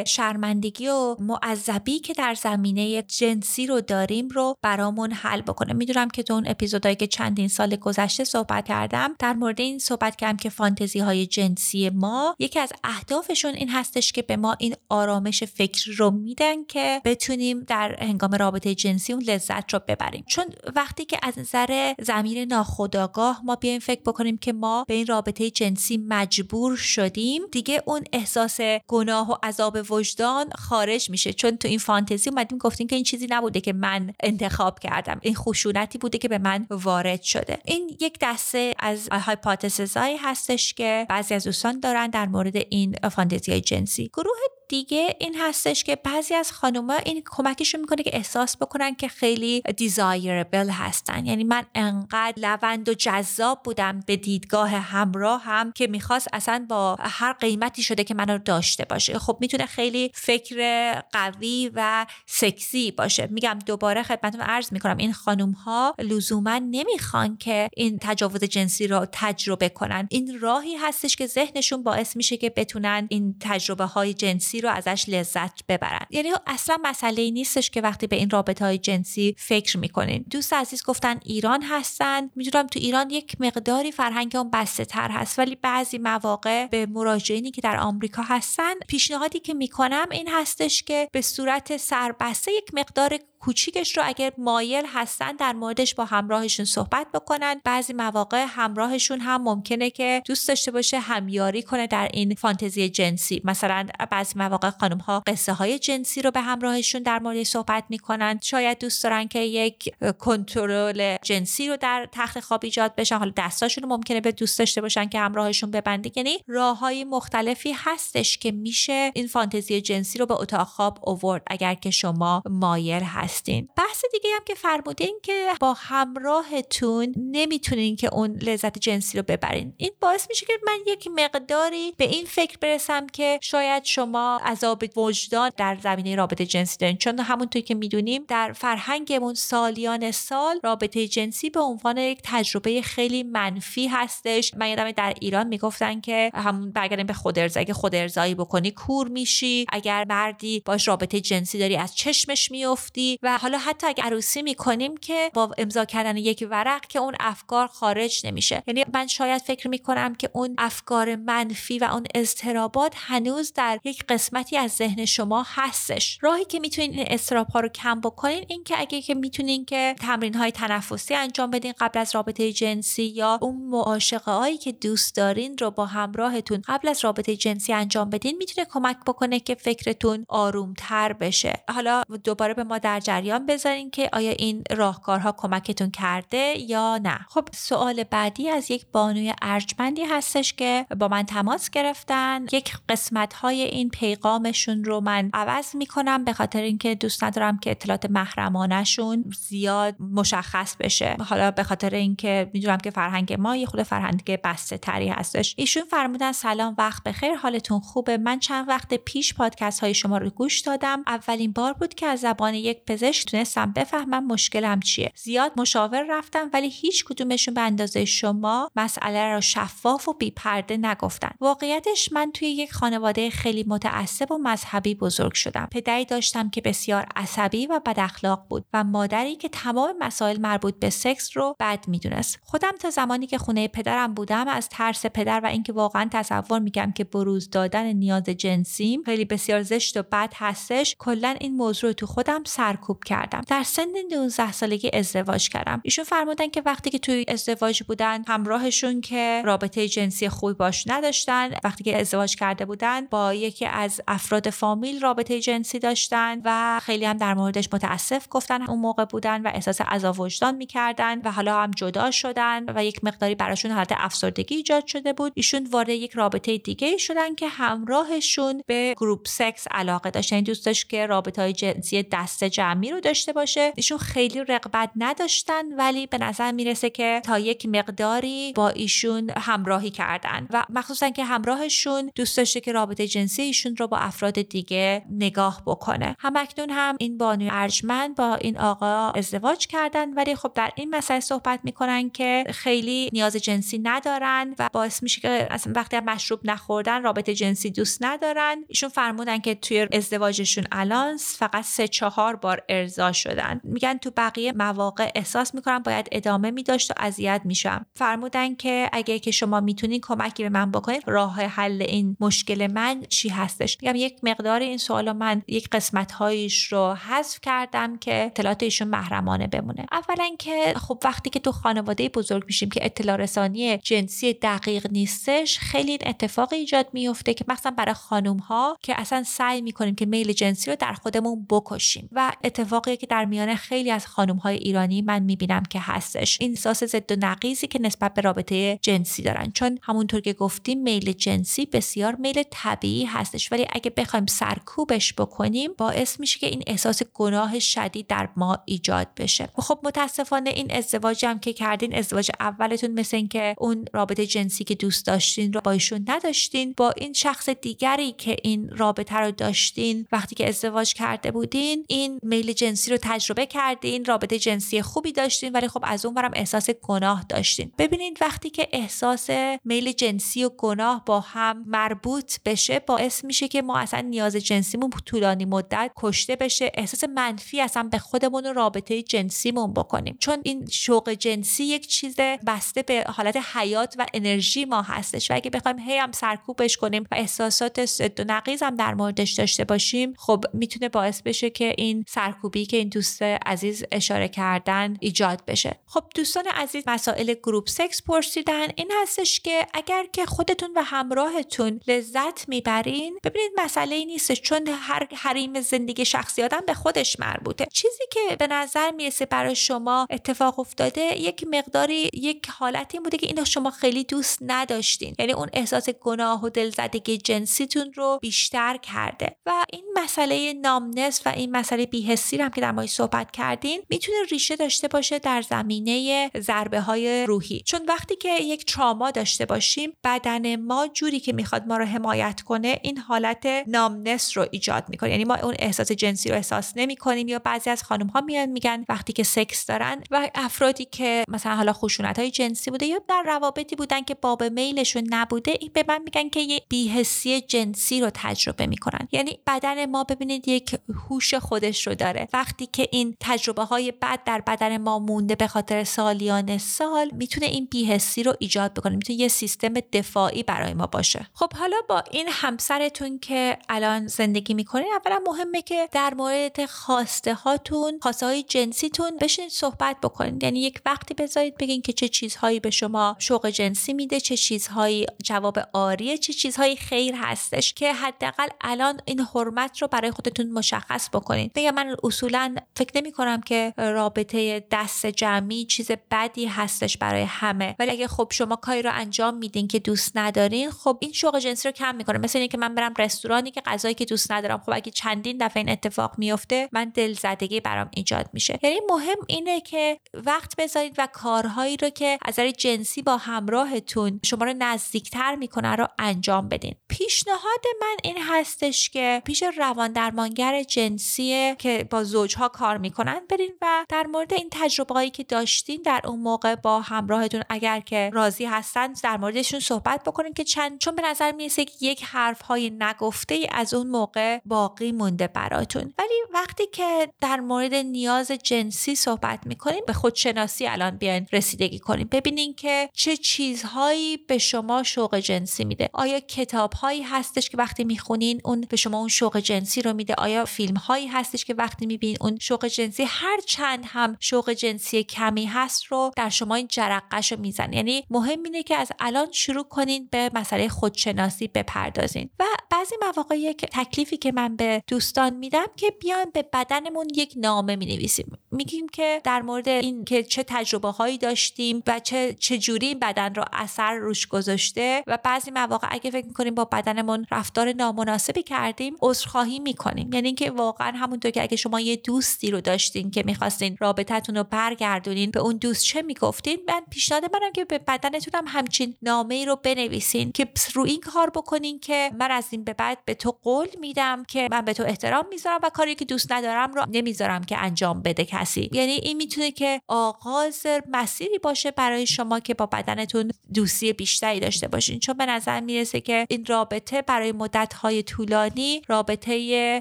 شرمندگی 0.06 0.88
و 0.88 1.16
معذبی 1.20 1.99
که 1.99 2.14
در 2.14 2.34
زمینه 2.34 3.02
جنسی 3.02 3.66
رو 3.66 3.80
داریم 3.80 4.28
رو 4.28 4.56
برامون 4.62 5.12
حل 5.12 5.40
بکنه. 5.40 5.73
می‌دونم 5.73 6.08
که 6.08 6.23
تو 6.23 6.34
اون 6.34 6.44
اپیزودهایی 6.46 6.96
که 6.96 7.06
چندین 7.06 7.49
سال 7.49 7.76
گذشته 7.76 8.25
صحبت 8.25 8.64
کردم 8.64 9.14
در 9.18 9.32
مورد 9.32 9.61
این 9.61 9.78
صحبت 9.78 10.16
کردم 10.16 10.37
که 10.37 10.49
فانتزی 10.49 10.99
های 10.99 11.26
جنسی 11.26 11.90
ما 11.90 12.37
یکی 12.38 12.61
از 12.61 12.73
اهدافشون 12.84 13.54
این 13.54 13.68
هستش 13.68 14.12
که 14.12 14.23
به 14.23 14.37
ما 14.37 14.56
این 14.58 14.75
آرامش 14.88 15.44
فکر 15.44 15.90
رو 15.96 16.11
میدن 16.11 16.64
که 16.64 17.00
بتونیم 17.04 17.61
در 17.61 17.96
هنگام 18.04 18.34
رابطه 18.34 18.75
جنسی 18.75 19.12
اون 19.12 19.23
لذت 19.23 19.75
رو 19.75 19.80
ببریم. 19.88 20.25
چون 20.28 20.44
وقتی 20.76 21.04
که 21.04 21.18
از 21.23 21.38
نظر 21.38 21.94
زمیر 22.00 22.44
ناخودآگاه 22.44 23.40
ما 23.44 23.56
بیایم 23.56 23.80
فکر 23.80 24.00
بکنیم 24.00 24.38
که 24.38 24.52
ما 24.52 24.84
به 24.88 24.94
این 24.94 25.06
رابطه 25.06 25.50
جنسی 25.50 25.96
مجبور 25.96 26.76
شدیم 26.76 27.42
دیگه 27.52 27.82
اون 27.87 28.04
احساس 28.12 28.61
گناه 28.88 29.30
و 29.30 29.37
عذاب 29.44 29.78
وجدان 29.90 30.50
خارج 30.58 31.10
میشه. 31.10 31.32
چون 31.32 31.56
تو 31.56 31.68
این 31.68 31.78
فانتزی 31.78 32.30
اومدیم 32.30 32.58
گفتیم 32.58 32.86
که 32.86 32.96
این 32.96 33.04
چیزی 33.04 33.26
نبوده 33.30 33.60
که 33.60 33.72
من 33.72 34.12
انتخاب 34.22 34.78
کردم. 34.78 35.18
این 35.22 35.34
خشونتی 35.34 35.98
بوده 35.98 36.18
که 36.18 36.28
به 36.28 36.38
من 36.38 36.66
وارد 36.70 37.22
شده. 37.22 37.58
این 37.64 37.96
یک 38.00 38.18
دسته 38.20 38.74
از 38.78 39.08
هایپاتزهای 39.08 40.16
هستش 40.16 40.74
که 40.74 41.06
بعضی 41.08 41.34
از 41.34 41.44
دوستان 41.44 41.80
دارن 41.80 42.10
در 42.10 42.26
مورد 42.26 42.56
این 42.56 42.96
فانتزی 43.12 43.60
جنسی. 43.60 44.10
گروه 44.14 44.36
دیگه 44.68 45.16
این 45.21 45.35
هستش 45.38 45.85
که 45.85 45.97
بعضی 45.97 46.35
از 46.35 46.52
خانوما 46.52 46.94
این 46.94 47.23
کمکشون 47.26 47.80
می‌کنه 47.80 48.02
که 48.02 48.11
احساس 48.16 48.56
بکنن 48.56 48.94
که 48.94 49.09
خیلی 49.09 49.62
دیزایربل 49.76 50.68
هستن. 50.71 51.26
یعنی 51.26 51.44
من 51.44 51.62
انقدر 51.75 52.35
لوند 52.37 52.88
و 52.88 52.94
جذاب 52.94 53.62
بودم 53.64 54.00
به 54.06 54.16
دیدگاه 54.16 54.71
همراه 54.71 55.42
هم 55.42 55.73
که 55.73 55.87
می‌خواست 55.87 56.28
اصلا 56.33 56.66
با 56.68 56.97
هر 57.00 57.33
قیمتی 57.33 57.83
شده 57.83 58.04
که 58.04 58.14
منو 58.14 58.38
داشته 58.38 58.85
باشه. 58.85 59.18
خب 59.18 59.38
می‌تونه 59.40 59.66
خیلی 59.66 60.11
فکر 60.14 60.92
قوی 61.12 61.71
و 61.75 62.06
سکسی 62.26 62.90
باشه. 62.90 63.28
میگم 63.30 63.59
دوباره 63.66 64.02
خدمتتون 64.02 64.40
عرض 64.40 64.73
می‌کنم 64.73 64.97
این 64.97 65.12
خانوم 65.12 65.50
ها 65.50 65.94
لزوما 65.99 66.59
نمی‌خوان 66.59 67.37
که 67.37 67.68
این 67.76 67.99
تجاوز 68.00 68.44
جنسی 68.44 68.87
رو 68.87 69.06
تجربه 69.12 69.68
کنن. 69.68 70.09
این 70.11 70.40
راهی 70.40 70.76
هستش 70.76 71.16
که 71.16 71.26
ذهنشون 71.26 71.83
باعث 71.83 72.16
میشه 72.16 72.37
که 72.37 72.50
بتونن 72.50 73.06
این 73.11 73.37
تجربه 73.40 73.85
های 73.85 74.14
جنسی 74.14 74.53
رو 74.61 74.68
ازش 74.68 75.04
لذت 75.08 75.66
ببرن. 75.68 76.06
یعنی 76.11 76.32
اصلا 76.46 76.78
مسئله 76.82 77.23
ای 77.23 77.30
نیستش 77.30 77.70
که 77.70 77.80
وقتی 77.80 78.06
به 78.06 78.16
این 78.16 78.30
رابطه 78.30 78.64
های 78.64 78.78
جنسی 78.78 79.34
فکر 79.38 79.78
می‌کنین. 79.78 80.25
دوست 80.30 80.52
عزیز 80.52 80.84
گفتن 80.84 81.20
ایران 81.25 81.62
هستن. 81.62 82.30
می‌دونم 82.37 82.66
تو 82.66 82.78
ایران 82.78 83.11
یک 83.11 83.37
مقداری 83.40 83.92
فرهنگ 83.92 84.37
اون 84.37 84.50
بسته 84.50 84.84
تر 84.84 85.11
هست 85.11 85.38
ولی 85.38 85.56
بعضی 85.56 85.99
مواقع 85.99 86.66
به 86.66 86.87
مراجعینی 86.87 87.50
که 87.50 87.61
در 87.61 87.76
آمریکا 87.76 88.23
هستن 88.23 88.75
پیشنهادی 88.88 89.40
که 89.40 89.54
می‌کنم 89.54 90.06
این 90.11 90.28
هستش 90.28 90.82
که 90.82 91.08
به 91.12 91.20
صورت 91.20 91.76
سربسته 91.76 92.52
یک 92.52 92.75
مقدار 92.75 93.18
کوچیکش 93.44 93.96
رو 93.96 94.02
اگر 94.06 94.32
مایل 94.38 94.84
هستن 94.86 95.36
در 95.36 95.52
موردش 95.52 95.94
با 95.94 96.04
همراهشون 96.04 96.64
صحبت 96.64 97.06
بکنن. 97.14 97.60
بعضی 97.64 97.92
مواقع 97.92 98.46
همراهشون 98.48 99.20
هم 99.20 99.42
ممکنه 99.42 99.90
که 99.90 100.22
دوست 100.26 100.48
داشته 100.48 100.70
باشه 100.70 100.98
همیاری 100.98 101.62
کنه 101.62 101.86
در 101.86 102.08
این 102.12 102.34
فانتزی 102.34 102.88
جنسی. 102.88 103.40
مثلا 103.44 103.86
بعضی 104.10 104.38
مواقع 104.38 104.70
خانم 104.70 104.98
ها 104.98 105.22
قصه 105.26 105.52
های 105.52 105.78
جنسی 105.78 106.22
رو 106.22 106.30
به 106.30 106.40
همراهشون 106.40 107.02
در 107.02 107.18
مورد 107.18 107.42
صحبت 107.42 107.84
می‌کنن. 107.88 108.38
شاید 108.42 108.78
دوست 108.78 109.04
دارن 109.04 109.28
که 109.28 109.38
یک 109.38 109.94
کنترل 110.18 111.16
جنسی 111.22 111.68
رو 111.68 111.76
در 111.76 112.08
تخت 112.12 112.40
خواب 112.40 112.60
ایجاد 112.64 112.94
بشن. 112.94 113.18
حالا 113.18 113.32
دستاشون 113.36 113.84
ممکنه 113.84 114.20
به 114.20 114.32
دوست 114.32 114.58
داشته 114.58 114.80
باشن 114.80 115.08
که 115.08 115.20
همراهشون 115.20 115.70
ببنده 115.70 116.10
یعنی 116.16 116.38
راه 116.46 116.78
های 116.78 117.04
مختلفی 117.04 117.72
هستش 117.76 118.38
که 118.38 118.52
میشه 118.52 119.10
این 119.14 119.26
فانتزی 119.26 119.80
جنسی 119.80 120.18
رو 120.18 120.26
به 120.26 120.34
اتاق 120.34 120.66
خواب 120.66 120.98
اوورد 121.02 121.42
اگر 121.46 121.74
که 121.74 121.90
شما 121.90 122.42
مایل 122.50 123.02
هست. 123.02 123.33
هستین. 123.34 123.68
بحث 123.76 124.04
دیگه 124.12 124.30
هم 124.36 124.44
که 124.44 124.54
فرمودین 124.54 125.18
که 125.22 125.46
با 125.60 125.72
همراهتون 125.72 127.14
نمی‌تونین 127.16 127.96
که 127.96 128.14
اون 128.14 128.36
لذت 128.42 128.78
جنسی 128.78 129.18
رو 129.18 129.24
ببرین. 129.28 129.74
این 129.76 129.90
باعث 130.00 130.26
میشه 130.28 130.46
که 130.46 130.52
من 130.66 130.78
یک 130.86 131.08
مقداری 131.16 131.94
به 131.96 132.04
این 132.04 132.24
فکر 132.24 132.58
برسم 132.60 133.06
که 133.06 133.38
شاید 133.42 133.84
شما 133.84 134.40
عذاب 134.44 134.84
وجدان 134.96 135.50
در 135.56 135.78
زمینه 135.82 136.16
رابطه 136.16 136.46
جنسی 136.46 136.78
دارین. 136.78 136.96
چون 136.96 137.18
همونطور 137.18 137.62
که 137.62 137.74
می‌دونیم 137.74 138.24
در 138.28 138.52
فرهنگمون 138.52 139.34
سالیان 139.34 140.10
سال 140.10 140.60
رابطه 140.64 141.08
جنسی 141.08 141.50
به 141.50 141.60
عنوان 141.60 141.98
یک 141.98 142.20
تجربه 142.24 142.82
خیلی 142.82 143.22
منفی 143.22 143.86
هستش. 143.88 144.54
من 144.54 144.68
یادم 144.68 144.90
در 144.90 145.14
ایران 145.20 145.46
می‌گفتن 145.46 146.00
که 146.00 146.30
همون 146.34 146.72
برگردیم 146.72 147.06
به 147.06 147.12
خود 147.12 147.38
ارزایی 147.38 147.64
اگه 147.64 147.74
خود 147.74 147.94
ارزایی 147.94 148.34
بکنی 148.34 148.70
کور 148.70 149.08
میشی. 149.08 149.66
اگر 149.68 150.04
مردی 150.08 150.62
باش 150.66 150.88
رابطه 150.88 151.20
جنسی 151.20 151.58
داری 151.58 151.76
از 151.76 151.94
چشمش 151.94 152.50
میافتی. 152.50 153.18
و 153.25 153.38
حالا 153.38 153.59
حتی 153.59 153.87
اگه 153.87 154.04
عروسی 154.04 154.43
می‌کنیم 154.43 154.97
که 154.97 155.31
با 155.35 155.50
امضا 155.59 155.85
کردن 155.85 156.16
یک 156.16 156.47
ورق 156.50 156.87
که 156.87 156.99
اون 156.99 157.14
افکار 157.21 157.66
خارج 157.66 158.26
نمیشه. 158.26 158.62
یعنی 158.66 158.85
من 158.95 159.07
شاید 159.07 159.43
فکر 159.43 159.69
می‌کنم 159.69 160.14
که 160.14 160.31
اون 160.33 160.54
افکار 160.59 161.16
منفی 161.16 161.78
و 161.78 161.85
اون 161.85 162.04
اضطرابات 162.14 162.95
هنوز 162.97 163.52
در 163.52 163.78
یک 163.85 164.04
قسمتی 164.09 164.57
از 164.57 164.71
ذهن 164.71 165.04
شما 165.04 165.47
هستش. 165.49 166.19
راهی 166.21 166.45
که 166.45 166.61
می‌تونین 166.61 166.95
این 166.95 167.07
اضطراب 167.11 167.49
ها 167.49 167.61
رو 167.61 167.69
کم 167.69 168.00
بکنین 168.00 168.45
این 168.49 168.64
که 168.64 168.75
اگه 168.78 169.02
که 169.02 169.14
می‌تونین 169.14 169.64
که 169.64 169.95
تمرین 170.00 170.35
های 170.35 170.52
تنفسی 170.52 171.14
انجام 171.14 171.50
بدین 171.50 171.75
قبل 171.81 171.99
از 171.99 172.14
رابطه 172.14 172.52
جنسی 172.52 173.02
یا 173.02 173.38
اون 173.43 173.57
معاشقه 173.57 174.33
هایی 174.33 174.59
که 174.59 174.73
دوست 174.73 175.16
دارین 175.16 175.59
رو 175.59 175.71
با 175.71 175.87
همراهتون 175.87 176.62
قبل 176.66 176.88
از 176.88 177.04
رابطه 177.04 177.37
جنسی 177.37 177.73
انجام 177.73 178.11
بدین 178.11 178.37
می‌تونه 178.37 178.66
کمک 178.71 178.97
بکنه 179.07 179.40
که 179.40 179.54
فکرتون 179.54 180.25
آرومتر 180.28 181.12
بشه. 181.12 181.64
حالا 181.69 182.02
دوباره 182.25 182.54
به 182.54 182.64
ما 182.64 182.78
در 182.78 183.00
جریان 183.14 183.47
بذارین 183.47 183.90
که 183.90 184.11
آیا 184.12 184.30
این 184.30 184.64
راهکارها 184.71 185.33
کمکتون 185.33 185.90
کرده 185.90 186.54
یا 186.59 186.99
نه. 187.02 187.18
خب 187.28 187.49
سوال 187.52 188.04
بعدی 188.04 188.50
از 188.50 188.71
یک 188.71 188.87
بانوی 188.92 189.35
ارجمندی 189.42 190.02
هستش 190.02 190.52
که 190.52 190.87
با 191.00 191.09
من 191.09 191.23
تماس 191.23 191.71
گرفتن. 191.71 192.47
یک 192.52 192.75
قسمت 192.88 193.35
های 193.35 193.62
این 193.62 193.88
پیغامشون 193.88 194.85
رو 194.85 195.00
من 195.00 195.30
عوض 195.35 195.76
می‌کنم 195.76 196.25
به 196.25 196.33
خاطر 196.33 196.61
اینکه 196.61 196.94
دوست 196.94 197.25
ندارم 197.25 197.59
که 197.59 197.71
اطلاعات 197.71 198.11
محرمانشون 198.11 199.25
زیاد 199.49 199.97
مشخص 200.00 200.76
بشه. 200.76 201.16
حالا 201.28 201.50
به 201.50 201.62
خاطر 201.62 201.90
اینکه 201.90 202.50
می‌دونم 202.54 202.78
که 202.78 202.90
فرهنگ 202.90 203.33
ما 203.33 203.56
یه 203.56 203.66
خود 203.66 203.83
فرهنگ 203.83 204.38
بسته 204.44 204.78
تری 204.78 205.09
هستش. 205.09 205.54
ایشون 205.59 205.83
فرمودن 205.85 206.33
سلام 206.33 206.75
وقت 206.78 207.02
بخیر 207.02 207.35
حالتون 207.35 207.80
خوبه؟ 207.80 208.16
من 208.16 208.38
چند 208.38 208.68
وقت 208.68 208.94
پیش 208.94 209.35
پادکست 209.35 209.80
های 209.80 209.94
شما 209.94 210.18
رو 210.18 210.30
گوش 210.30 210.61
دادم. 210.61 211.02
اولین 211.06 211.52
بار 211.52 211.73
بود 211.73 211.94
که 211.94 212.06
از 212.06 212.21
زبان 212.21 212.54
یک 212.54 212.85
پزشک 212.94 213.26
تونستم 213.30 213.72
بفهمم 213.72 214.26
مشکلم 214.26 214.80
چیه. 214.80 215.12
زیاد 215.16 215.52
مشاور 215.56 216.06
رفتم 216.08 216.50
ولی 216.52 216.68
هیچ 216.70 217.04
کدومشون 217.04 217.54
به 217.54 217.60
اندازه 217.60 218.04
شما 218.04 218.70
مسئله 218.76 219.28
را 219.28 219.40
شفاف 219.40 220.08
و 220.08 220.12
بی 220.12 220.30
پرده 220.30 220.76
نگفتن. 220.76 221.30
واقعیتش 221.40 222.12
من 222.12 222.30
توی 222.34 222.48
یک 222.48 222.72
خانواده 222.72 223.30
خیلی 223.30 223.64
متعصب 223.68 224.32
و 224.32 224.38
مذهبی 224.38 224.94
بزرگ 224.94 225.34
شدم. 225.34 225.68
پدری 225.72 226.04
داشتم 226.04 226.50
که 226.50 226.60
بسیار 226.60 227.06
عصبی 227.16 227.66
و 227.66 227.80
بد 227.86 228.00
اخلاق 228.00 228.46
بود 228.48 228.64
و 228.72 228.84
مادری 228.84 229.36
که 229.36 229.48
تمام 229.48 229.94
مسائل 230.00 230.40
مربوط 230.40 230.74
به 230.78 230.90
سکس 230.90 231.36
رو 231.36 231.56
بد 231.60 231.84
می‌دونست. 231.88 232.38
خودم 232.42 232.72
تا 232.80 232.90
زمانی 232.90 233.26
که 233.26 233.38
خونه 233.38 233.68
پدرم 233.68 234.14
بودم 234.14 234.48
از 234.48 234.68
ترس 234.68 235.06
پدر 235.06 235.40
و 235.40 235.46
اینکه 235.46 235.72
واقعا 235.72 236.08
تصور 236.12 236.58
میگم 236.58 236.92
که 236.92 237.04
بروز 237.04 237.50
دادن 237.50 237.92
نیاز 237.92 238.24
جنسیم 238.24 239.02
خیلی 239.02 239.24
بسیار 239.24 239.62
زشت 239.62 239.96
و 239.96 240.02
بد 240.02 240.32
هستش 240.36 240.96
کلا 240.98 241.36
این 241.40 241.56
موضوع 241.56 241.90
رو 241.90 241.94
تو 241.94 242.06
خودم 242.06 242.44
سرکوب 242.84 243.04
کردم. 243.04 243.40
در 243.48 243.62
سن 243.62 243.86
19 244.12 244.52
سالگی 244.52 244.90
ازدواج 244.92 245.48
کردم. 245.48 245.80
ایشون 245.84 246.04
فرمودن 246.04 246.48
که 246.48 246.62
وقتی 246.66 246.90
که 246.90 246.98
توی 246.98 247.24
ازدواج 247.28 247.82
بودن 247.82 248.24
همراهشون 248.28 249.00
که 249.00 249.42
رابطه 249.44 249.88
جنسی 249.88 250.28
خوبی 250.28 250.54
باش 250.54 250.84
نداشتن 250.86 251.50
وقتی 251.64 251.84
که 251.84 252.00
ازدواج 252.00 252.36
کرده 252.36 252.64
بودن 252.64 253.06
با 253.06 253.34
یکی 253.34 253.66
از 253.66 254.00
افراد 254.08 254.50
فامیل 254.50 255.00
رابطه 255.00 255.40
جنسی 255.40 255.78
داشتن 255.78 256.40
و 256.44 256.80
خیلی 256.82 257.04
هم 257.04 257.16
در 257.16 257.34
موردش 257.34 257.68
متاسف 257.72 258.26
گفتن 258.30 258.62
اون 258.62 258.78
موقع 258.78 259.04
بودن 259.04 259.42
و 259.42 259.50
احساس 259.54 259.80
عذاب 259.80 260.20
وجدان 260.20 260.56
می‌کردن 260.56 261.20
و 261.20 261.32
حالا 261.32 261.62
هم 261.62 261.70
جدا 261.70 262.10
شدن 262.10 262.64
و 262.76 262.84
یک 262.84 263.04
مقداری 263.04 263.34
براشون 263.34 263.70
حالت 263.70 263.92
افسردگی 263.96 264.54
ایجاد 264.56 264.86
شده 264.86 265.12
بود. 265.12 265.32
ایشون 265.34 265.68
وارد 265.70 265.88
یک 265.88 266.12
رابطه 266.12 266.58
دیگه 266.58 266.96
شدن 266.96 267.34
که 267.34 267.48
همراهشون 267.48 268.62
به 268.66 268.94
گروپ 268.96 269.28
سکس 269.28 269.66
علاقه 269.70 270.10
داشتن 270.10 270.36
این 270.36 270.44
دوست 270.44 270.66
داشت 270.66 270.88
که 270.88 271.06
رابطه 271.06 271.42
های 271.42 271.52
جنسی 271.52 272.02
دست 272.02 272.44
جمعی 272.75 272.90
رو 272.90 273.00
داشته 273.00 273.33
باشه. 273.33 273.73
ایشون 273.76 273.99
خیلی 273.99 274.45
رقبت 274.45 274.90
نداشتن 274.97 275.73
ولی 275.73 276.07
به 276.07 276.19
نظر 276.19 276.52
می‌رسه 276.52 276.90
که 276.90 277.23
تا 277.25 277.38
یک 277.38 277.66
مقداری 277.66 278.52
با 278.52 278.69
ایشون 278.69 279.31
همراهی 279.37 279.90
کردن 279.90 280.47
و 280.50 280.64
مخصوصا 280.71 281.11
که 281.11 281.25
همراهشون 281.25 282.11
دوست 282.14 282.37
داشته 282.37 282.61
که 282.61 282.73
رابطه 282.73 283.07
جنسی 283.07 283.43
ایشون 283.43 283.76
رو 283.76 283.87
با 283.87 283.97
افراد 283.97 284.43
دیگه 284.43 285.04
نگاه 285.11 285.62
بکنه. 285.66 286.16
همکنون 286.19 286.71
هم 286.71 286.97
این 286.99 287.19
بانوی 287.19 287.49
ارجمند 287.52 288.16
با 288.16 288.35
این 288.35 288.59
آقا 288.59 289.11
ازدواج 289.11 289.66
کردن 289.66 290.14
ولی 290.14 290.35
خب 290.35 290.52
در 290.54 290.71
این 290.75 290.95
مسئله 290.95 291.21
صحبت 291.21 291.61
می‌کنن 291.62 292.11
که 292.11 292.45
خیلی 292.50 293.11
نیاز 293.12 293.37
جنسی 293.37 293.78
ندارن 293.78 294.54
و 294.59 294.69
باعث 294.73 295.02
میشه 295.02 295.21
که 295.21 295.49
اصلا 295.50 295.73
وقتی 295.76 296.00
مشروب 296.00 296.40
نخوردن 296.45 297.02
رابطه 297.02 297.35
جنسی 297.35 297.71
دوست 297.71 298.04
ندارن. 298.04 298.64
ایشون 298.69 298.88
فرمودن 298.88 299.38
که 299.38 299.54
توی 299.54 299.88
ازدواجشون 299.93 300.64
الان 300.73 301.16
فقط 301.16 301.64
سه 301.64 301.88
چهار 301.88 302.37
بار 302.37 302.63
ارضا 302.68 303.12
شدن. 303.12 303.61
میگن 303.64 303.99
تو 303.99 304.11
بقیه 304.16 304.52
مواقع 304.52 305.11
احساس 305.14 305.54
می‌کنم 305.54 305.78
باید 305.78 306.09
ادامه 306.12 306.50
میداشت 306.50 306.90
و 306.90 306.94
اذیت 306.97 307.40
میشم. 307.44 307.87
فرمودن 307.94 308.54
که 308.54 308.90
اگه 308.92 309.18
که 309.18 309.30
شما 309.30 309.61
می‌تونین 309.61 310.00
کمکی 310.00 310.42
به 310.42 310.49
من 310.49 310.71
بکنید 310.71 311.02
راه 311.06 311.40
حل 311.40 311.83
این 311.83 312.16
مشکل 312.21 312.73
من 312.73 313.02
چی 313.09 313.28
هستش؟ 313.28 313.78
میگم 313.83 313.97
یک 313.97 314.16
مقدار 314.23 314.61
این 314.61 314.78
سوال 314.78 315.12
من 315.12 315.42
یک 315.49 315.68
قسمت 315.68 316.12
هایش 316.12 316.73
رو 316.73 316.94
حذف 316.94 317.40
کردم 317.40 317.97
که 317.97 318.25
اطلاعات 318.25 318.62
ایشون 318.62 318.88
محرمانه 318.88 319.47
بمونه. 319.47 319.87
اولا 319.92 320.30
که 320.38 320.75
خب 320.76 320.99
وقتی 321.04 321.30
که 321.30 321.40
تو 321.40 321.52
خانواده 321.52 322.09
بزرگ 322.09 322.44
میشیم 322.47 322.68
که 322.68 322.85
اطلاع 322.85 323.16
رسانی 323.16 323.78
جنسی 323.78 324.33
دقیق 324.33 324.87
نیستش 324.90 325.58
خیلی 325.58 325.99
اتفاق 326.06 326.52
ایجاد 326.52 326.88
میفته 326.93 327.34
که 327.34 327.45
مثلا 327.49 327.75
برای 327.78 327.95
خانم 327.95 328.36
ها 328.36 328.78
که 328.82 329.00
اصلا 329.00 329.23
سعی 329.23 329.62
می‌کنیم 329.62 329.95
که 329.95 330.06
میل 330.06 330.32
جنسی 330.32 330.71
رو 330.71 330.76
در 330.76 330.93
خودمون 330.93 331.47
بکشیم. 331.50 332.08
و 332.12 332.32
اتفاقی 332.58 332.97
که 332.97 333.06
در 333.06 333.25
میان 333.25 333.54
خیلی 333.54 333.90
از 333.90 334.06
خانم 334.06 334.36
های 334.36 334.56
ایرانی 334.56 335.02
من 335.02 335.23
می‌بینم 335.23 335.62
که 335.62 335.80
هستش. 335.80 336.38
این 336.40 336.50
احساس 336.50 336.84
ضد 336.84 337.12
و 337.12 337.17
نقیزی 337.19 337.67
که 337.67 337.78
نسبت 337.78 338.14
به 338.14 338.21
رابطه 338.21 338.78
جنسی 338.82 339.23
دارن. 339.23 339.52
چون 339.54 339.78
همونطور 339.82 340.21
که 340.21 340.32
گفتیم 340.32 340.82
میل 340.82 341.12
جنسی 341.12 341.67
بسیار 341.67 342.14
میل 342.14 342.43
طبیعی 342.50 343.04
هستش. 343.04 343.52
ولی 343.52 343.67
اگه 343.73 343.90
بخوایم 343.90 344.26
سرکوبش 344.26 345.14
بکنیم 345.14 345.71
باعث 345.78 346.21
میشه 346.21 346.38
که 346.38 346.47
این 346.47 346.62
احساس 346.67 347.02
گناه 347.14 347.58
شدید 347.58 348.06
در 348.06 348.28
ما 348.36 348.58
ایجاد 348.64 349.08
بشه. 349.17 349.49
خب 349.54 349.78
متاسفانه 349.82 350.50
این 350.50 350.73
ازدواج 350.73 351.25
هم 351.25 351.38
که 351.38 351.52
کردین 351.52 351.95
ازدواج 351.95 352.30
اولتون 352.40 352.90
مثل 352.90 353.17
اینکه 353.17 353.54
اون 353.58 353.84
رابطه 353.93 354.26
جنسی 354.26 354.64
که 354.64 354.75
دوست 354.75 355.06
داشتین 355.06 355.52
رو 355.52 355.60
با 355.60 355.71
ایشون 355.71 356.04
نداشتین 356.08 356.75
با 356.76 356.90
این 356.90 357.12
شخص 357.12 357.49
دیگری 357.49 358.12
که 358.12 358.36
این 358.43 358.71
رابطه 358.71 359.17
رو 359.17 359.30
داشتین 359.30 360.06
وقتی 360.12 360.34
که 360.34 360.49
ازدواج 360.49 360.95
کرده 360.95 361.30
بودین 361.30 361.84
این 361.88 362.19
میل 362.23 362.44
جنسی 362.52 362.91
رو 362.91 362.99
تجربه 363.02 363.47
کردین 363.47 364.04
رابطه 364.04 364.39
جنسی 364.39 364.83
خوبی 364.83 365.13
داشتین 365.13 365.52
ولی 365.52 365.69
خب 365.69 365.80
از 365.83 366.04
اون 366.04 366.15
برم 366.15 366.30
احساس 366.35 366.71
گناه 366.71 367.25
داشتین. 367.28 367.73
ببینید 367.78 368.19
وقتی 368.21 368.50
که 368.50 368.69
احساس 368.73 369.30
میل 369.65 369.93
جنسی 369.93 370.45
و 370.45 370.49
گناه 370.49 371.02
با 371.07 371.21
هم 371.21 371.65
مربوط 371.67 372.35
بشه 372.45 372.80
باعث 372.80 373.25
میشه 373.25 373.49
که 373.49 373.63
ما 373.63 373.78
اصلا 373.78 374.00
نیاز 374.00 374.37
جنسیمون 374.37 374.91
طولانی 375.04 375.45
مدت 375.45 375.91
کشته 375.97 376.37
بشه. 376.37 376.73
احساس 376.75 377.04
منفی 377.04 377.61
اصلا 377.61 377.83
به 377.83 377.99
خودمون 377.99 378.47
و 378.47 378.52
رابطه 378.52 379.02
جنسیمون 379.02 379.73
بکنیم. 379.73 380.17
چون 380.21 380.39
این 380.43 380.67
شوق 380.71 381.11
جنسی 381.11 381.65
یک 381.65 381.87
چیز 381.87 382.17
بسته 382.47 382.83
به 382.83 383.04
حالت 383.09 383.37
حیات 383.54 383.95
و 383.99 384.07
انرژی 384.15 384.65
ما 384.65 384.83
هستش. 384.83 385.30
و 385.30 385.35
اگه 385.35 385.50
بخوایم 385.50 385.78
هی 385.78 385.99
هم 385.99 386.13
سرکوبش 386.13 386.76
کنیم 386.76 387.02
و 387.11 387.15
احساسات 387.15 387.85
ضد 387.85 388.21
و 388.21 388.25
نقیض 388.26 388.63
هم 388.63 388.76
در 388.76 388.95
موردش 388.95 389.33
داشته 389.33 389.65
باشیم 389.65 390.15
خب 390.17 390.45
می‌تونه 390.52 390.89
باعث 390.89 391.23
بشه 391.23 391.50
که 391.50 391.75
این 391.78 392.04
سرکوبی 392.34 392.66
که 392.66 392.76
این 392.76 392.88
دوست 392.88 393.23
عزیز 393.23 393.84
اشاره 393.92 394.28
کردن 394.28 394.97
ایجاد 395.00 395.44
بشه. 395.47 395.76
خب 395.86 396.02
دوستان 396.14 396.47
عزیز 396.47 396.84
مسائل 396.86 397.34
گروپ 397.34 397.68
سکس 397.68 398.02
پرسیدن. 398.02 398.66
این 398.76 398.90
هستش 399.02 399.40
که 399.40 399.66
اگر 399.75 400.06
که 400.12 400.26
خودتون 400.26 400.70
و 400.76 400.82
همراهتون 400.82 401.80
لذت 401.86 402.49
می‌برین 402.49 403.18
ببینید 403.25 403.50
مسئله 403.56 403.94
ای 403.94 404.04
نیست 404.04 404.32
چون 404.32 404.68
هر 404.68 405.08
حریم 405.16 405.60
زندگی 405.60 406.04
شخصی 406.04 406.42
آدم 406.42 406.62
به 406.66 406.75
خودش 406.75 407.20
مربوطه. 407.20 407.66
چیزی 407.73 408.04
که 408.10 408.36
به 408.36 408.47
نظر 408.47 408.90
می‌رسه 408.90 409.26
برای 409.26 409.56
شما 409.56 410.06
اتفاق 410.10 410.58
افتاده 410.58 411.20
یک 411.20 411.44
مقداری 411.50 412.10
یک 412.14 412.47
حالتی 412.50 412.99
بوده 412.99 413.16
که 413.16 413.26
اینو 413.26 413.44
شما 413.44 413.70
خیلی 413.70 414.04
دوست 414.04 414.38
نداشتین. 414.40 415.14
یعنی 415.18 415.32
اون 415.32 415.49
احساس 415.52 415.88
گناه 415.88 416.44
و 416.44 416.49
دلزدگی 416.49 417.18
جنسیتون 417.18 417.92
رو 417.92 418.18
بیشتر 418.23 418.76
کرده. 418.76 419.36
و 419.47 419.52
این 419.73 419.84
مسئله 419.94 420.52
نامنس 420.52 421.20
و 421.26 421.28
این 421.28 421.50
مسئله 421.56 421.86
بیهسی 422.30 422.43
هم 422.43 422.50
که 422.50 422.60
در 422.60 422.73
مورد 422.73 422.87
صحبت 422.87 423.30
کردین 423.30 423.82
می‌تونه 423.91 424.19
ریشه 424.30 424.56
داشته 424.56 424.89
باشه 424.89 425.19
در 425.19 425.43
زمینه 425.43 426.30
ضربه 426.39 426.80
های 426.80 427.26
روحی. 427.26 427.63
چون 427.67 427.80
وقتی 427.89 428.17
که 428.17 428.28
یک 428.28 428.65
تراما 428.65 429.10
داشته 429.10 429.47
باشیم 429.47 429.93
بدن 430.04 430.56
ما 430.56 430.89
جوری 430.95 431.21
که 431.21 431.32
می‌خواد 431.32 431.67
ما 431.67 431.76
رو 431.76 431.84
حمایت 431.84 432.41
کنه 432.41 432.80
این 432.82 432.99
حالت 432.99 433.47
نامنس 433.67 434.37
رو 434.37 434.47
ایجاد 434.50 434.84
می‌کنه. 434.89 435.10
یعنی 435.10 435.25
ما 435.25 435.34
اون 435.34 435.54
احساس 435.58 435.93
جنسی 435.93 436.28
رو 436.28 436.34
احساس 436.34 436.73
نمی 436.76 436.97
کنیم 436.97 437.28
یا 437.28 437.39
بعضی 437.39 437.71
از 437.71 437.82
خانم 437.82 438.06
ها 438.06 438.21
میان 438.21 438.47
میگن 438.47 438.84
وقتی 438.89 439.13
که 439.13 439.23
سکس 439.23 439.67
دارن 439.67 440.02
و 440.10 440.30
افرادی 440.34 440.84
که 440.84 441.25
مثلا 441.28 441.56
حالا 441.56 441.73
خشونت 441.73 442.19
های 442.19 442.30
جنسی 442.30 442.71
بوده 442.71 442.87
یا 442.87 443.00
در 443.08 443.23
روابطی 443.26 443.76
بودن 443.76 444.00
که 444.00 444.15
باب 444.15 444.45
میلشون 444.45 445.04
نبوده 445.10 445.54
این 445.60 445.71
به 445.75 445.84
من 445.89 446.02
میگن 446.02 446.28
که 446.28 446.41
یه 446.41 446.60
بیهسی 446.69 447.41
جنسی 447.41 448.00
رو 448.00 448.10
تجربه 448.15 448.67
می‌کنن. 448.67 449.08
یعنی 449.13 449.39
بدن 449.47 449.87
ما 449.87 450.04
ببینید 450.04 450.49
یک 450.49 450.76
هوش 451.08 451.34
خودش 451.34 451.87
رو 451.87 451.95
داره. 452.04 452.28
وقتی 452.32 452.67
که 452.67 452.88
این 452.93 453.17
تجربه 453.21 453.64
های 453.64 453.93
بد 453.93 454.25
در 454.25 454.40
بدن 454.40 454.76
ما 454.78 454.99
مونده 454.99 455.34
به 455.34 455.47
خاطر 455.47 455.84
سالیان 455.84 456.58
سال 456.58 457.10
می‌تونه 457.12 457.47
این 457.47 457.69
بیهسی 457.71 458.23
رو 458.23 458.34
ایجاد 458.38 458.75
بکنه 458.75 458.97
می‌تونه 458.97 459.19
یه 459.19 459.28
سیستم 459.28 459.75
دفاعی 459.75 460.43
برای 460.43 460.75
ما 460.75 460.86
باشه. 460.86 461.26
خب 461.34 461.52
حالا 461.52 461.76
با 461.88 462.04
این 462.10 462.26
همسرتون 462.30 463.19
که 463.19 463.58
الان 463.69 464.06
زندگی 464.06 464.54
می‌کنین 464.54 464.86
اولا 465.04 465.21
مهمه 465.26 465.62
که 465.62 465.88
در 465.93 466.14
مورد 466.14 466.67
خواسته 466.67 467.34
هاتون 467.34 467.99
خواسته 468.02 468.26
های 468.26 468.43
جنسیتون 468.43 469.17
بشین 469.17 469.49
صحبت 469.49 469.97
بکنید 470.02 470.43
یعنی 470.43 470.60
یک 470.60 470.80
وقتی 470.86 471.14
بذارید 471.14 471.56
بگین 471.56 471.82
که 471.82 471.93
چه 471.93 472.08
چیزهایی 472.08 472.60
به 472.60 472.71
شما 472.71 473.17
شوق 473.19 473.47
جنسی 473.47 473.93
میده 473.93 474.21
چه 474.21 474.36
چیزهایی 474.36 475.06
جواب 475.23 475.58
آریه 475.73 476.19
چه 476.19 476.32
چیزهایی 476.32 476.76
خیر 476.76 477.14
هستش 477.14 477.75
که 477.75 477.93
حداقل 477.93 478.49
الان 478.60 479.00
این 479.04 479.21
حرمت 479.21 479.82
رو 479.82 479.88
برای 479.88 480.10
خودتون 480.10 480.52
مشخص 480.52 481.08
بکنید 481.08 481.52
بگم 481.54 481.75
من 481.75 481.94
اصولا 482.02 482.54
فکر 482.76 482.91
نمی 482.95 483.13
کنم 483.13 483.41
که 483.41 483.75
رابطه 483.76 484.67
دست 484.71 485.07
جمعی 485.07 485.65
چیز 485.65 485.91
بدی 486.11 486.47
هستش 486.47 486.97
برای 486.97 487.23
همه. 487.23 487.76
ولی 487.78 487.91
اگه 487.91 488.09
خب 488.09 488.28
شما 488.33 488.57
کاری 488.57 488.83
رو 488.83 488.91
انجام 488.93 489.35
میدین 489.37 489.69
که 489.69 489.78
دوست 489.78 490.13
ندارین 490.15 490.71
خب 490.71 490.99
این 491.00 491.13
شوق 491.13 491.39
جنسی 491.39 491.69
رو 491.69 491.73
کم 491.73 491.95
می‌کنه. 491.95 492.19
مثل 492.19 492.39
اینکه 492.39 492.59
من 492.59 492.75
برم 492.75 492.95
رستورانی 492.99 493.50
که 493.50 493.61
غذایی 493.61 493.95
که 493.95 494.04
دوست 494.04 494.33
ندارم 494.33 494.59
خب 494.59 494.73
اگه 494.73 494.93
چندین 494.93 495.39
دفعه 495.41 495.57
این 495.57 495.69
اتفاق 495.69 496.15
میفته 496.19 496.69
من 496.73 496.93
دلزدگی 496.95 497.61
برام 497.61 497.91
ایجاد 497.95 498.30
میشه. 498.33 498.59
یعنی 498.63 498.80
مهم 498.91 499.19
اینه 499.28 499.61
که 499.61 499.99
وقت 500.15 500.57
بذارید 500.59 500.95
و 500.99 501.09
کارهایی 501.13 501.76
رو 501.76 501.89
که 501.91 502.19
از 502.23 502.39
جنسی 502.39 503.02
با 503.02 503.17
همراهتون 503.17 504.21
شما 504.25 504.45
رو 504.45 504.54
نزدیکتر 504.59 505.35
می‌کنه 505.35 505.76
رو 505.76 505.89
انجام 505.99 506.49
بدین. 506.49 506.75
پیشنهاد 506.89 507.65
من 507.80 507.97
این 508.04 508.17
هستش 508.19 508.91
که 508.91 509.23
پیش 509.25 509.45
روان 509.59 509.93
درمانگر 509.93 510.63
جنسی 510.63 511.54
که 511.59 511.83
با 511.90 512.04
زوجها 512.04 512.49
کار 512.49 512.78
می‌کنن 512.78 513.20
برین 513.30 513.52
و 513.62 513.84
در 513.88 514.06
مورد 514.06 514.32
این 514.34 514.49
تجربه 514.52 514.94
هایی 514.94 515.10
که 515.10 515.25
داشتین 515.25 515.82
در 515.84 516.00
اون 516.04 516.20
موقع 516.20 516.54
با 516.54 516.80
همراهتون 516.80 517.42
اگر 517.49 517.80
که 517.80 518.10
راضی 518.12 518.44
هستن 518.44 518.92
در 518.92 519.16
موردشون 519.16 519.60
صحبت 519.60 520.04
بکنین 520.04 520.32
که 520.32 520.44
چند 520.44 520.78
چون 520.78 520.94
به 520.94 521.02
نظر 521.02 521.32
می‌رسه 521.32 521.64
که 521.64 521.73
یک 521.80 522.04
حرف 522.04 522.42
های 522.42 522.70
نگفته 522.70 523.34
ای 523.34 523.49
از 523.52 523.75
اون 523.75 523.86
موقع 523.86 524.38
باقی 524.44 524.92
مونده 524.92 525.26
براتون. 525.26 525.92
ولی 525.99 526.14
وقتی 526.34 526.66
که 526.66 527.08
در 527.20 527.40
مورد 527.40 527.75
نیاز 527.75 528.30
جنسی 528.30 528.94
صحبت 528.94 529.47
می‌کنین 529.47 529.82
به 529.86 529.92
خودشناسی 529.92 530.66
الان 530.66 530.97
بیاین 530.97 531.26
رسیدگی 531.32 531.78
کنین. 531.78 532.08
ببینین 532.12 532.54
که 532.54 532.90
چه 532.92 533.16
چیزهایی 533.16 534.16
به 534.16 534.38
شما 534.38 534.82
شوق 534.82 535.18
جنسی 535.18 535.64
میده. 535.64 535.90
آیا 535.92 536.20
کتاب 536.20 536.73
هایی 536.73 537.02
هستش 537.02 537.50
که 537.50 537.56
وقتی 537.56 537.84
می‌خونین 537.84 538.40
اون 538.44 538.60
به 538.60 538.76
شما 538.76 538.99
اون 538.99 539.08
شوق 539.08 539.36
جنسی 539.36 539.82
رو 539.82 539.92
میده؟ 539.92 540.14
آیا 540.14 540.44
فیلم 540.44 540.76
هایی 540.76 541.06
هستش 541.06 541.44
که 541.44 541.54
وقتی 541.54 541.74
می‌بینین 541.80 542.17
اون 542.21 542.39
شوق 542.41 542.67
جنسی 542.67 543.04
هر 543.08 543.41
چند 543.47 543.84
هم 543.87 544.17
شوق 544.21 544.50
جنسی 544.50 545.04
کمی 545.04 545.45
هست 545.45 545.84
رو 545.84 546.10
در 546.17 546.28
شما 546.28 546.54
این 546.54 546.69
جرقش 546.69 547.32
رو 547.32 547.41
میزن 547.41 547.73
یعنی 547.73 548.04
مهم 548.10 548.43
اینه 548.43 548.63
که 548.63 548.76
از 548.76 548.93
الان 548.99 549.32
شروع 549.32 549.65
کنین 549.65 550.08
به 550.10 550.30
مسئله 550.34 550.69
خودشناسی 550.69 551.49
بپردازین. 551.49 552.30
و 552.39 552.45
بعضی 552.71 552.95
مواقع 553.02 553.39
یک 553.39 553.67
تکلیفی 553.73 554.17
که 554.17 554.32
من 554.32 554.56
به 554.56 554.82
دوستان 554.89 555.34
میدم 555.37 555.67
که 555.76 555.91
بیان 555.91 556.30
به 556.32 556.45
بدنمون 556.52 557.06
یک 557.15 557.34
نامه 557.37 557.76
می 557.76 557.87
نویسیم 557.87 558.39
میگیم 558.50 558.89
که 558.89 559.21
در 559.25 559.43
مورد 559.43 559.69
این 559.69 560.04
که 560.04 560.23
چه 560.23 560.43
تجربه 560.43 560.89
هایی 560.91 561.19
داشتیم 561.19 561.82
و 561.87 562.00
چه 562.00 562.34
چه 562.34 562.58
جوری 562.58 562.87
این 562.87 562.99
بدن 562.99 563.34
رو 563.34 563.45
اثر 563.52 563.95
روش 563.95 564.26
گذاشته 564.26 565.02
و 565.06 565.19
بعضی 565.25 565.50
مواقع 565.50 565.89
اگه 565.91 566.10
فکر 566.10 566.26
می‌کنیم 566.26 566.54
با 566.54 566.65
بدنمون 566.65 567.26
رفتار 567.30 567.73
نامناسبی 567.73 568.43
کردیم 568.43 568.97
عذرخواهی 569.02 569.58
می‌کنیم. 569.58 570.13
یعنی 570.13 570.26
اینکه 570.26 570.50
واقعا 570.50 570.93
همونطور 570.97 571.30
که 571.30 571.43
اگه 571.43 571.56
شما 571.64 571.80
یه 571.80 571.96
دوستی 571.96 572.50
رو 572.50 572.60
داشتین 572.60 573.10
که 573.10 573.22
می‌خواستین 573.26 573.76
رابطتون 573.80 574.36
رو 574.36 574.44
برگردونین 574.44 575.30
به 575.30 575.40
اون 575.40 575.56
دوست 575.56 575.84
چه 575.84 576.02
می‌گفتین؟ 576.02 576.58
من 576.68 576.82
پیشنهاد 576.90 577.24
منم 577.24 577.52
که 577.52 577.64
به 577.64 577.78
بدنتون 577.78 578.32
هم 578.34 578.44
همچین 578.46 578.94
نامه 579.02 579.34
ای 579.34 579.44
رو 579.44 579.56
بنویسین 579.56 580.32
که 580.32 580.48
رو 580.74 580.84
این 580.84 581.00
کار 581.00 581.30
بکنین 581.30 581.80
که 581.80 582.10
من 582.18 582.30
از 582.30 582.46
این 582.50 582.64
به 582.64 582.72
بعد 582.72 582.98
به 583.04 583.14
تو 583.14 583.36
قول 583.42 583.68
میدم 583.80 584.24
که 584.24 584.48
من 584.50 584.60
به 584.60 584.72
تو 584.72 584.82
احترام 584.82 585.24
می‌ذارم 585.30 585.60
و 585.62 585.70
کاری 585.70 585.94
که 585.94 586.04
دوست 586.04 586.32
ندارم 586.32 586.72
رو 586.72 586.84
نمی‌ذارم 586.88 587.44
که 587.44 587.58
انجام 587.58 588.02
بده 588.02 588.24
کسی. 588.24 588.70
یعنی 588.72 588.92
این 588.92 589.16
می‌تونه 589.16 589.50
که 589.50 589.80
آغاز 589.88 590.66
مسیری 590.90 591.38
باشه 591.38 591.70
برای 591.70 592.06
شما 592.06 592.40
که 592.40 592.54
با 592.54 592.66
بدنتون 592.66 593.30
دوستی 593.54 593.92
بیشتری 593.92 594.40
داشته 594.40 594.68
باشین. 594.68 594.98
چون 594.98 595.16
به 595.16 595.26
نظر 595.26 595.60
می‌رسه 595.60 596.00
که 596.00 596.26
این 596.28 596.44
رابطه 596.44 597.02
برای 597.02 597.32
مدت 597.32 597.74
های 597.74 598.02
طولانی 598.02 598.82
رابطه 598.88 599.80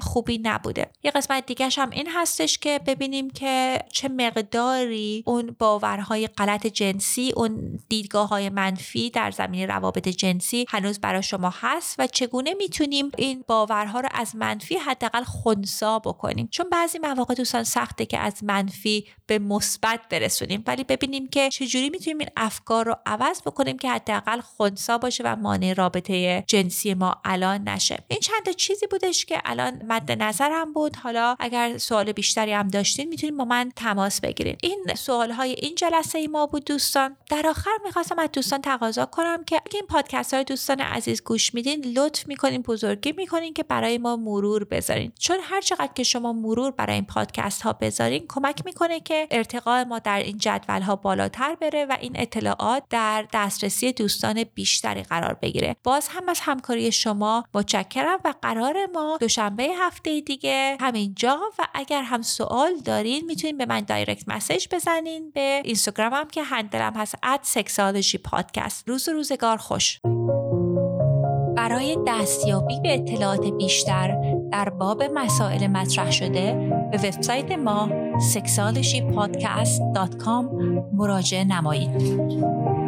خوبی 0.02 0.38
نبوده. 0.38 0.90
یه 1.02 1.10
قسمت 1.10 1.46
دیگه 1.46 1.68
هم 1.78 1.90
این 1.90 2.08
هستش 2.10 2.58
که 2.58 2.80
ببینیم 2.86 3.30
که 3.30 3.78
چه 3.92 4.08
مقداری 4.08 5.22
اون 5.26 5.56
باورهای 5.58 6.26
غلط 6.26 6.66
جنسی 6.66 7.32
اون 7.36 7.80
دیدگاه 7.88 8.28
های 8.28 8.48
منفی 8.48 9.10
در 9.10 9.30
زمینه 9.30 9.66
روابط 9.66 10.08
جنسی 10.08 10.66
هنوز 10.68 11.00
برای 11.00 11.22
شما 11.22 11.54
هست 11.60 11.96
و 11.98 12.06
چگونه 12.06 12.54
می‌تونیم 12.54 13.10
این 13.18 13.44
باورها 13.48 14.00
رو 14.00 14.08
از 14.12 14.36
منفی 14.36 14.76
حداقل 14.76 15.24
خونسا 15.24 15.98
بکنیم؟ 15.98 16.48
چون 16.50 16.66
بعضی 16.72 16.98
مواقع 16.98 17.34
دوستان 17.34 17.64
سخته 17.64 18.06
که 18.06 18.18
از 18.18 18.44
منفی 18.44 19.06
به 19.26 19.38
مثبت 19.38 20.00
برسونیم. 20.10 20.64
ولی 20.66 20.84
ببینیم 20.84 21.26
که 21.26 21.48
چجوری 21.48 21.90
می‌تونیم 21.90 22.18
این 22.18 22.28
افکار 22.36 22.84
رو 22.84 22.96
عوض 23.06 23.42
بکنیم 23.42 23.78
که 23.78 23.90
حداقل 23.90 24.40
خونسا 24.40 24.98
باشه 24.98 25.24
و 25.24 25.36
مانع 25.36 25.72
رابطه 25.72 26.44
جنسی 26.46 26.94
ما 26.94 27.14
الان 27.24 27.68
نشه. 27.68 27.98
این 28.08 28.20
چند 28.20 28.54
چیزی 28.56 28.86
بودش 28.86 29.24
که 29.24 29.42
الان 29.44 29.82
مد 29.88 30.12
نظرم 30.22 30.72
بود. 30.72 30.96
حالا 30.96 31.36
اگر 31.38 31.78
سوال 31.78 32.12
بیشتری 32.12 32.52
هم 32.52 32.68
داشتین 32.68 33.08
می‌تونیم 33.08 33.36
با 33.36 33.44
من 33.44 33.72
تماس 33.76 34.20
بگیرین. 34.20 34.56
این 34.62 34.84
سوال 34.96 35.30
های 35.30 35.50
این 35.50 35.74
جلسه 35.74 36.18
ای 36.18 36.26
ما 36.26 36.46
بود 36.46 36.64
دوستان. 36.64 37.16
در 37.30 37.46
آخر 37.46 37.78
می‌خواستم 37.84 38.18
از 38.18 38.28
دوستان 38.32 38.60
تقاضا 38.62 39.06
کنم 39.06 39.44
که 39.44 39.56
اگه 39.56 39.74
این 39.74 39.86
پادکست 39.86 40.34
های 40.34 40.44
دوستان 40.44 40.80
عزیز 40.80 41.22
گوش 41.22 41.54
میدین 41.54 41.84
لطف 41.98 42.28
می‌کنین 42.28 42.62
بزرگی 42.62 43.12
می‌کنین 43.12 43.54
که 43.54 43.62
برای 43.62 43.98
ما 43.98 44.16
مرور 44.16 44.64
بذارین. 44.64 45.12
چون 45.18 45.36
هر 45.42 45.60
چقدر 45.60 45.92
که 45.94 46.02
شما 46.02 46.32
مرور 46.32 46.70
برای 46.70 46.94
این 46.94 47.04
پادکست 47.04 47.62
ها 47.62 47.72
بذارین 47.72 48.24
کمک 48.28 48.62
می‌کنه 48.64 49.00
که 49.00 49.13
ارتقاء 49.30 49.84
ما 49.84 49.98
در 49.98 50.18
این 50.18 50.38
جدول 50.38 50.82
ها 50.82 50.96
بالاتر 50.96 51.54
بره 51.54 51.86
و 51.86 51.96
این 52.00 52.12
اطلاعات 52.14 52.82
در 52.90 53.26
دسترسی 53.32 53.92
دوستان 53.92 54.44
بیشتری 54.54 55.02
قرار 55.02 55.34
بگیره. 55.34 55.76
باز 55.84 56.08
هم 56.08 56.28
از 56.28 56.40
همکاری 56.42 56.92
شما 56.92 57.44
متشکرم 57.54 58.18
و 58.24 58.34
قرار 58.42 58.86
ما 58.94 59.18
دوشنبه 59.20 59.68
هفته 59.78 60.20
دیگه 60.20 60.76
همینجا 60.80 61.40
و 61.58 61.66
اگر 61.74 62.02
هم 62.02 62.22
سوال 62.22 62.76
دارین 62.84 63.24
می‌تونین 63.26 63.58
به 63.58 63.66
من 63.66 63.80
دایرکت 63.80 64.28
مسیج 64.28 64.66
بزنین. 64.72 65.30
به 65.30 65.62
اینستاگرامم 65.64 66.28
که 66.28 66.42
هندلم 66.42 66.92
هست 66.96 67.14
اد 67.22 67.40
پادکست 68.24 68.88
روز 68.88 69.08
روزگار 69.08 69.56
خوش. 69.56 70.00
برای 71.56 71.98
دستیابی 72.06 72.80
به 72.80 72.94
اطلاعات 72.94 73.46
بیشتر 73.46 74.33
در 74.54 74.68
باب 74.68 75.02
مسائل 75.02 75.66
مطرح 75.66 76.10
شده 76.10 76.52
به 76.90 76.98
وبسایت 76.98 77.52
ما 77.52 77.90
sexualshypodcast.com 78.34 80.44
مراجعه 80.92 81.44
نمایید. 81.44 82.83